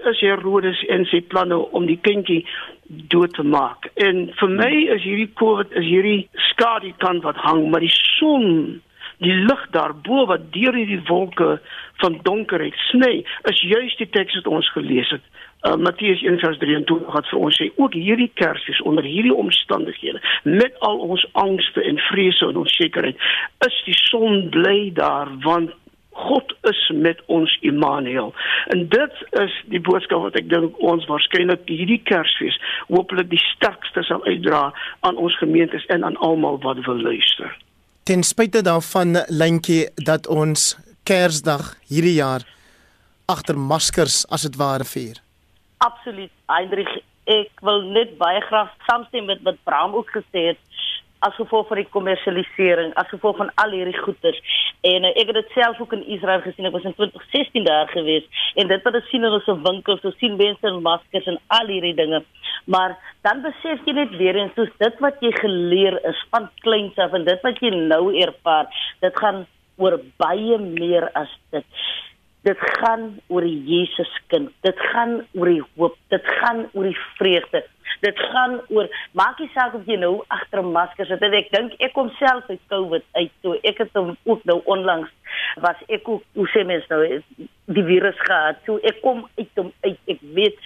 is 0.06 0.20
Herodes 0.20 0.82
en 0.92 1.06
sy 1.10 1.22
planne 1.24 1.58
om 1.76 1.86
die 1.88 1.98
kindjie 2.00 2.42
dood 3.12 3.34
te 3.34 3.42
maak. 3.42 3.88
En 3.94 4.26
vir 4.38 4.52
my 4.60 4.72
is 4.94 5.04
hierdie 5.04 5.30
COVID 5.40 5.72
is 5.80 5.86
hierdie 5.88 6.28
skadukant 6.52 7.24
wat 7.26 7.40
hang, 7.42 7.66
maar 7.70 7.84
die 7.84 7.92
son 7.92 8.80
die 9.24 9.34
lig 9.34 9.62
daarbo 9.70 10.26
wat 10.30 10.52
deur 10.52 10.74
hierdie 10.76 11.02
wolke 11.08 11.56
van 12.02 12.18
donkerheid 12.22 12.76
sny 12.90 13.24
is 13.50 13.62
juis 13.62 13.96
die 14.00 14.10
teks 14.18 14.36
wat 14.40 14.52
ons 14.58 14.70
gelees 14.74 15.10
het 15.14 15.24
uh, 15.66 15.76
Matteus 15.76 16.22
1:23 16.22 17.08
wat 17.14 17.28
vir 17.30 17.40
ons 17.48 17.60
sê 17.60 17.70
ook 17.76 17.96
hierdie 17.96 18.30
Kersfees 18.34 18.82
onder 18.82 19.04
hierdie 19.04 19.34
omstandighede 19.34 20.20
met 20.44 20.78
al 20.78 20.98
ons 20.98 21.26
angste 21.32 21.82
en 21.82 21.98
vrese 22.10 22.46
en 22.46 22.62
onsekerheid 22.66 23.26
is 23.66 23.82
die 23.88 23.98
son 24.02 24.48
bly 24.50 24.92
daar 24.94 25.32
want 25.44 25.74
God 26.16 26.54
is 26.62 26.90
met 26.94 27.18
ons 27.26 27.58
Immanuel. 27.60 28.34
En 28.72 28.88
dit 28.88 29.18
is 29.30 29.56
die 29.68 29.80
boodskap 29.80 30.22
wat 30.24 30.38
ek 30.40 30.48
dink 30.48 30.78
ons 30.80 31.04
waarskynlik 31.10 31.68
hierdie 31.68 32.00
Kersfees 32.08 32.56
hopelik 32.88 33.28
die 33.34 33.42
sterkste 33.42 34.04
sal 34.08 34.24
uitdra 34.24 34.70
aan 35.04 35.20
ons 35.20 35.36
gemeentes 35.42 35.84
en 35.92 36.08
aan 36.08 36.16
almal 36.24 36.56
wat 36.64 36.80
wil 36.88 37.04
luister. 37.10 37.52
Ten 38.06 38.22
spyte 38.22 38.60
daarvan 38.62 39.18
lyntjie 39.34 39.88
dat 40.06 40.28
ons 40.30 40.76
Kersdag 41.02 41.72
hierdie 41.90 42.20
jaar 42.20 42.44
agter 43.26 43.58
maskers 43.58 44.20
as 44.30 44.44
dit 44.46 44.54
ware 44.60 44.86
vier. 44.86 45.18
Absoluut 45.82 46.30
Hendrik 46.46 46.92
ek 47.26 47.64
wil 47.66 47.82
net 47.90 48.12
baie 48.20 48.38
graag 48.46 48.70
saamstem 48.86 49.26
met 49.26 49.42
wat 49.42 49.58
Bram 49.66 49.96
ook 49.98 50.12
gesê 50.14 50.44
het 50.52 50.60
as 51.26 51.34
gevolg 51.38 51.68
van 51.70 51.80
die 51.80 51.88
kommersialisering 51.94 52.92
as 53.02 53.10
gevolg 53.12 53.40
van 53.40 53.50
al 53.62 53.74
hierdie 53.76 53.96
goeder 53.98 54.38
en 54.90 55.08
uh, 55.08 55.12
ek 55.12 55.32
het 55.32 55.40
dit 55.40 55.56
self 55.56 55.80
ook 55.82 55.96
in 55.98 56.06
Israel 56.16 56.44
gesien 56.44 56.68
ek 56.68 56.76
was 56.76 56.86
in 56.88 56.96
2016 56.98 57.66
daar 57.68 57.90
gewees 57.92 58.46
en 58.54 58.70
dit 58.72 58.88
wat 58.88 59.00
ons 59.00 59.10
sien 59.12 59.26
in 59.26 59.36
ons 59.38 59.50
winkels 59.68 60.02
so 60.04 60.14
sien 60.20 60.38
mense 60.40 60.72
in 60.72 60.80
maskers 60.86 61.28
en 61.32 61.40
al 61.58 61.72
hierdie 61.72 61.96
dinge 61.98 62.22
maar 62.76 62.96
dan 63.26 63.42
besef 63.44 63.84
jy 63.86 63.96
net 63.98 64.16
weer 64.20 64.38
eens 64.40 64.56
soos 64.58 64.72
dit 64.82 65.04
wat 65.04 65.20
jy 65.24 65.34
geleer 65.40 65.98
is 66.10 66.24
van 66.34 66.50
kleins 66.64 66.98
af 67.02 67.14
en 67.18 67.28
dit 67.28 67.46
wat 67.46 67.62
jy 67.62 67.74
nou 67.76 68.04
ervaar 68.26 68.70
dit 69.04 69.22
gaan 69.22 69.44
oor 69.76 70.00
baie 70.20 70.58
meer 70.62 71.10
as 71.18 71.32
dit 71.54 71.84
dit 72.46 72.66
gaan 72.78 73.08
oor 73.26 73.42
die 73.42 73.58
Jesus 73.66 74.10
kind. 74.30 74.52
Dit 74.62 74.78
gaan 74.92 75.18
oor 75.34 75.50
die 75.50 75.62
hoop. 75.74 75.96
Dit 76.14 76.26
gaan 76.38 76.66
oor 76.74 76.86
die 76.86 77.00
vreugde. 77.18 77.64
Dit 78.00 78.18
gaan 78.18 78.60
oor 78.68 78.88
maak 79.12 79.38
nie 79.38 79.50
saak 79.54 79.74
of 79.74 79.86
jy 79.86 79.96
nou 79.96 80.24
agter 80.28 80.62
'n 80.62 80.72
masker 80.72 81.06
sit. 81.06 81.22
Ek 81.22 81.50
dink 81.50 81.72
ek 81.80 81.92
kom 81.92 82.10
self 82.18 82.50
uit 82.50 82.60
COVID 82.68 83.04
uit. 83.14 83.32
So 83.42 83.52
ek 83.62 83.78
het 83.78 83.90
hom 83.94 84.16
ook 84.24 84.44
nou 84.44 84.60
onlangs 84.64 85.10
was 85.56 85.76
ek 85.88 86.08
ook 86.08 86.22
hoe 86.34 86.48
sê 86.48 86.64
mens 86.66 86.86
nou 86.88 87.22
die 87.64 87.84
virus 87.84 88.18
gehad. 88.18 88.56
So 88.66 88.78
ek 88.82 89.00
kom 89.02 89.28
uit 89.38 89.50
hom 89.54 89.72
uit. 89.82 89.98
Ek 90.06 90.20
weet 90.20 90.58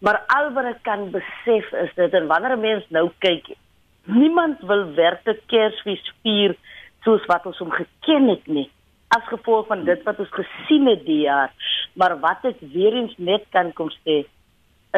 maar 0.00 0.20
al 0.26 0.52
wat 0.52 0.64
ek 0.64 0.82
kan 0.82 1.10
besef 1.10 1.72
is 1.72 1.92
dit 1.96 2.14
en 2.14 2.26
wanneer 2.26 2.56
'n 2.56 2.60
mens 2.60 2.84
nou 2.90 3.10
kyk, 3.18 3.56
niemand 4.04 4.60
wil 4.60 4.94
werklik 4.94 5.40
Kersfees 5.46 6.12
vier 6.22 6.56
soos 7.04 7.24
wat 7.26 7.46
ons 7.46 7.58
hom 7.58 7.70
geken 7.70 8.28
het 8.28 8.46
nie 8.46 8.70
as 9.08 9.26
gevolg 9.30 9.66
van 9.66 9.84
dit 9.84 10.02
wat 10.02 10.18
ons 10.18 10.32
gesien 10.34 10.86
het 10.90 11.04
die 11.06 11.22
jaar. 11.24 11.52
Maar 11.94 12.18
wat 12.20 12.44
ek 12.50 12.60
weer 12.74 12.94
eens 13.00 13.14
net 13.16 13.44
kan 13.54 13.72
kom 13.72 13.90
sê 14.02 14.24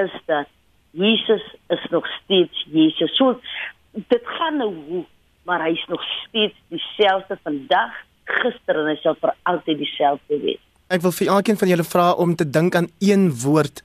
is 0.01 0.15
dat 0.27 0.49
Jesus 0.97 1.45
is 1.73 1.83
nog 1.93 2.07
steeds 2.23 2.67
Jesus. 2.73 3.13
So 3.17 3.37
dit 3.93 4.31
gaan 4.39 4.61
nou 4.63 4.71
hoe, 4.89 5.05
maar 5.45 5.65
hy 5.67 5.75
is 5.77 5.87
nog 5.89 6.03
steeds 6.27 6.57
dieselfde 6.73 7.39
vandag, 7.43 7.93
gister 8.41 8.81
en 8.81 8.89
hy 8.91 8.97
sal 9.03 9.19
vir 9.21 9.35
altyd 9.51 9.83
dieselfde 9.83 10.41
wees. 10.43 10.63
Ek 10.91 11.03
wil 11.03 11.15
vir 11.15 11.33
elkeen 11.35 11.59
van 11.59 11.71
julle 11.71 11.87
vra 11.87 12.07
om 12.23 12.35
te 12.39 12.47
dink 12.47 12.77
aan 12.79 12.89
een 13.03 13.29
woord 13.45 13.83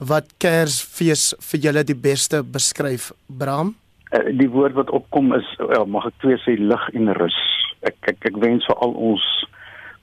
wat 0.00 0.32
Kersfees 0.40 1.30
vir 1.50 1.64
julle 1.66 1.84
die 1.84 1.98
beste 1.98 2.42
beskryf. 2.42 3.10
Bram? 3.26 3.74
Uh, 4.10 4.24
die 4.38 4.48
woord 4.50 4.78
wat 4.78 4.90
opkom 4.96 5.34
is 5.36 5.46
ja, 5.58 5.84
mag 5.84 6.08
ek 6.08 6.16
twee 6.24 6.38
sê 6.46 6.56
lig 6.58 6.86
en 6.98 7.12
rus 7.18 7.38
ek 7.86 7.96
ek 8.12 8.30
ek 8.32 8.40
wens 8.42 8.66
vir 8.68 8.80
al 8.84 8.96
ons 9.10 9.26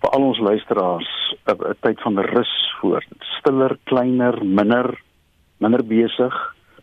vir 0.02 0.14
al 0.14 0.28
ons 0.30 0.40
luisteraars 0.50 1.12
'n 1.50 1.76
tyd 1.82 2.02
van 2.06 2.20
rus 2.20 2.54
voor. 2.80 3.04
Stiller, 3.38 3.78
kleiner, 3.90 4.36
minder 4.46 4.94
minder 5.58 5.84
besig, 5.86 6.34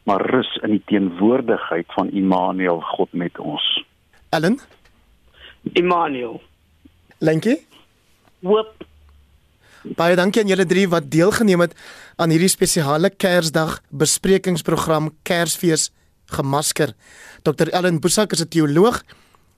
maar 0.04 0.24
rus 0.30 0.50
in 0.62 0.70
die 0.70 0.82
teenwoordigheid 0.86 1.86
van 1.96 2.10
Immanuel, 2.10 2.80
God 2.80 3.12
met 3.12 3.38
ons. 3.38 3.84
Ellen? 4.28 4.58
Immanuel. 5.72 6.42
Lenkie? 7.18 7.66
Hoop. 8.42 8.84
Baie 9.96 10.16
dankie 10.16 10.42
aan 10.42 10.48
julle 10.48 10.64
drie 10.66 10.86
wat 10.88 11.10
deelgeneem 11.12 11.60
het 11.60 11.74
aan 12.16 12.32
hierdie 12.32 12.48
spesiale 12.48 13.10
Kersdag 13.10 13.82
besprekingsprogram 13.92 15.10
Kersfees 15.22 15.90
gemasker. 16.32 16.94
Dr 17.44 17.68
Ellen 17.68 18.00
Boesak 18.00 18.32
is 18.32 18.40
'n 18.40 18.48
teoloog. 18.48 19.02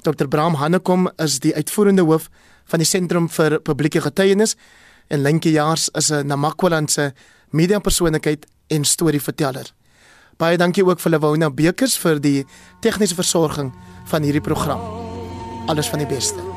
Dr 0.03 0.27
Bram 0.29 0.55
Hannekom 0.55 1.11
is 1.17 1.39
die 1.41 1.55
uitvoerende 1.55 2.03
hoof 2.03 2.29
van 2.65 2.79
die 2.79 2.87
Sentrum 2.87 3.29
vir 3.29 3.61
Publieke 3.61 4.01
Getuienis 4.01 4.57
en 5.09 5.23
Lentjie 5.23 5.53
Jaars 5.53 5.89
is 5.89 6.11
'n 6.11 6.27
Namakwaland 6.27 6.91
se 7.57 7.63
mediapersoonlikheid 7.63 8.47
en 8.69 8.85
storieverteller. 8.85 9.73
Baie 10.37 10.57
dankie 10.57 10.85
ook 10.85 11.01
vir 11.01 11.11
Lewona 11.11 11.51
Bekers 11.51 11.97
vir 11.97 12.21
die 12.21 12.45
tegniese 12.85 13.17
versorging 13.17 13.73
van 14.11 14.23
hierdie 14.23 14.45
program. 14.45 14.81
Alles 15.67 15.89
van 15.89 15.99
die 15.99 16.07
beste. 16.07 16.56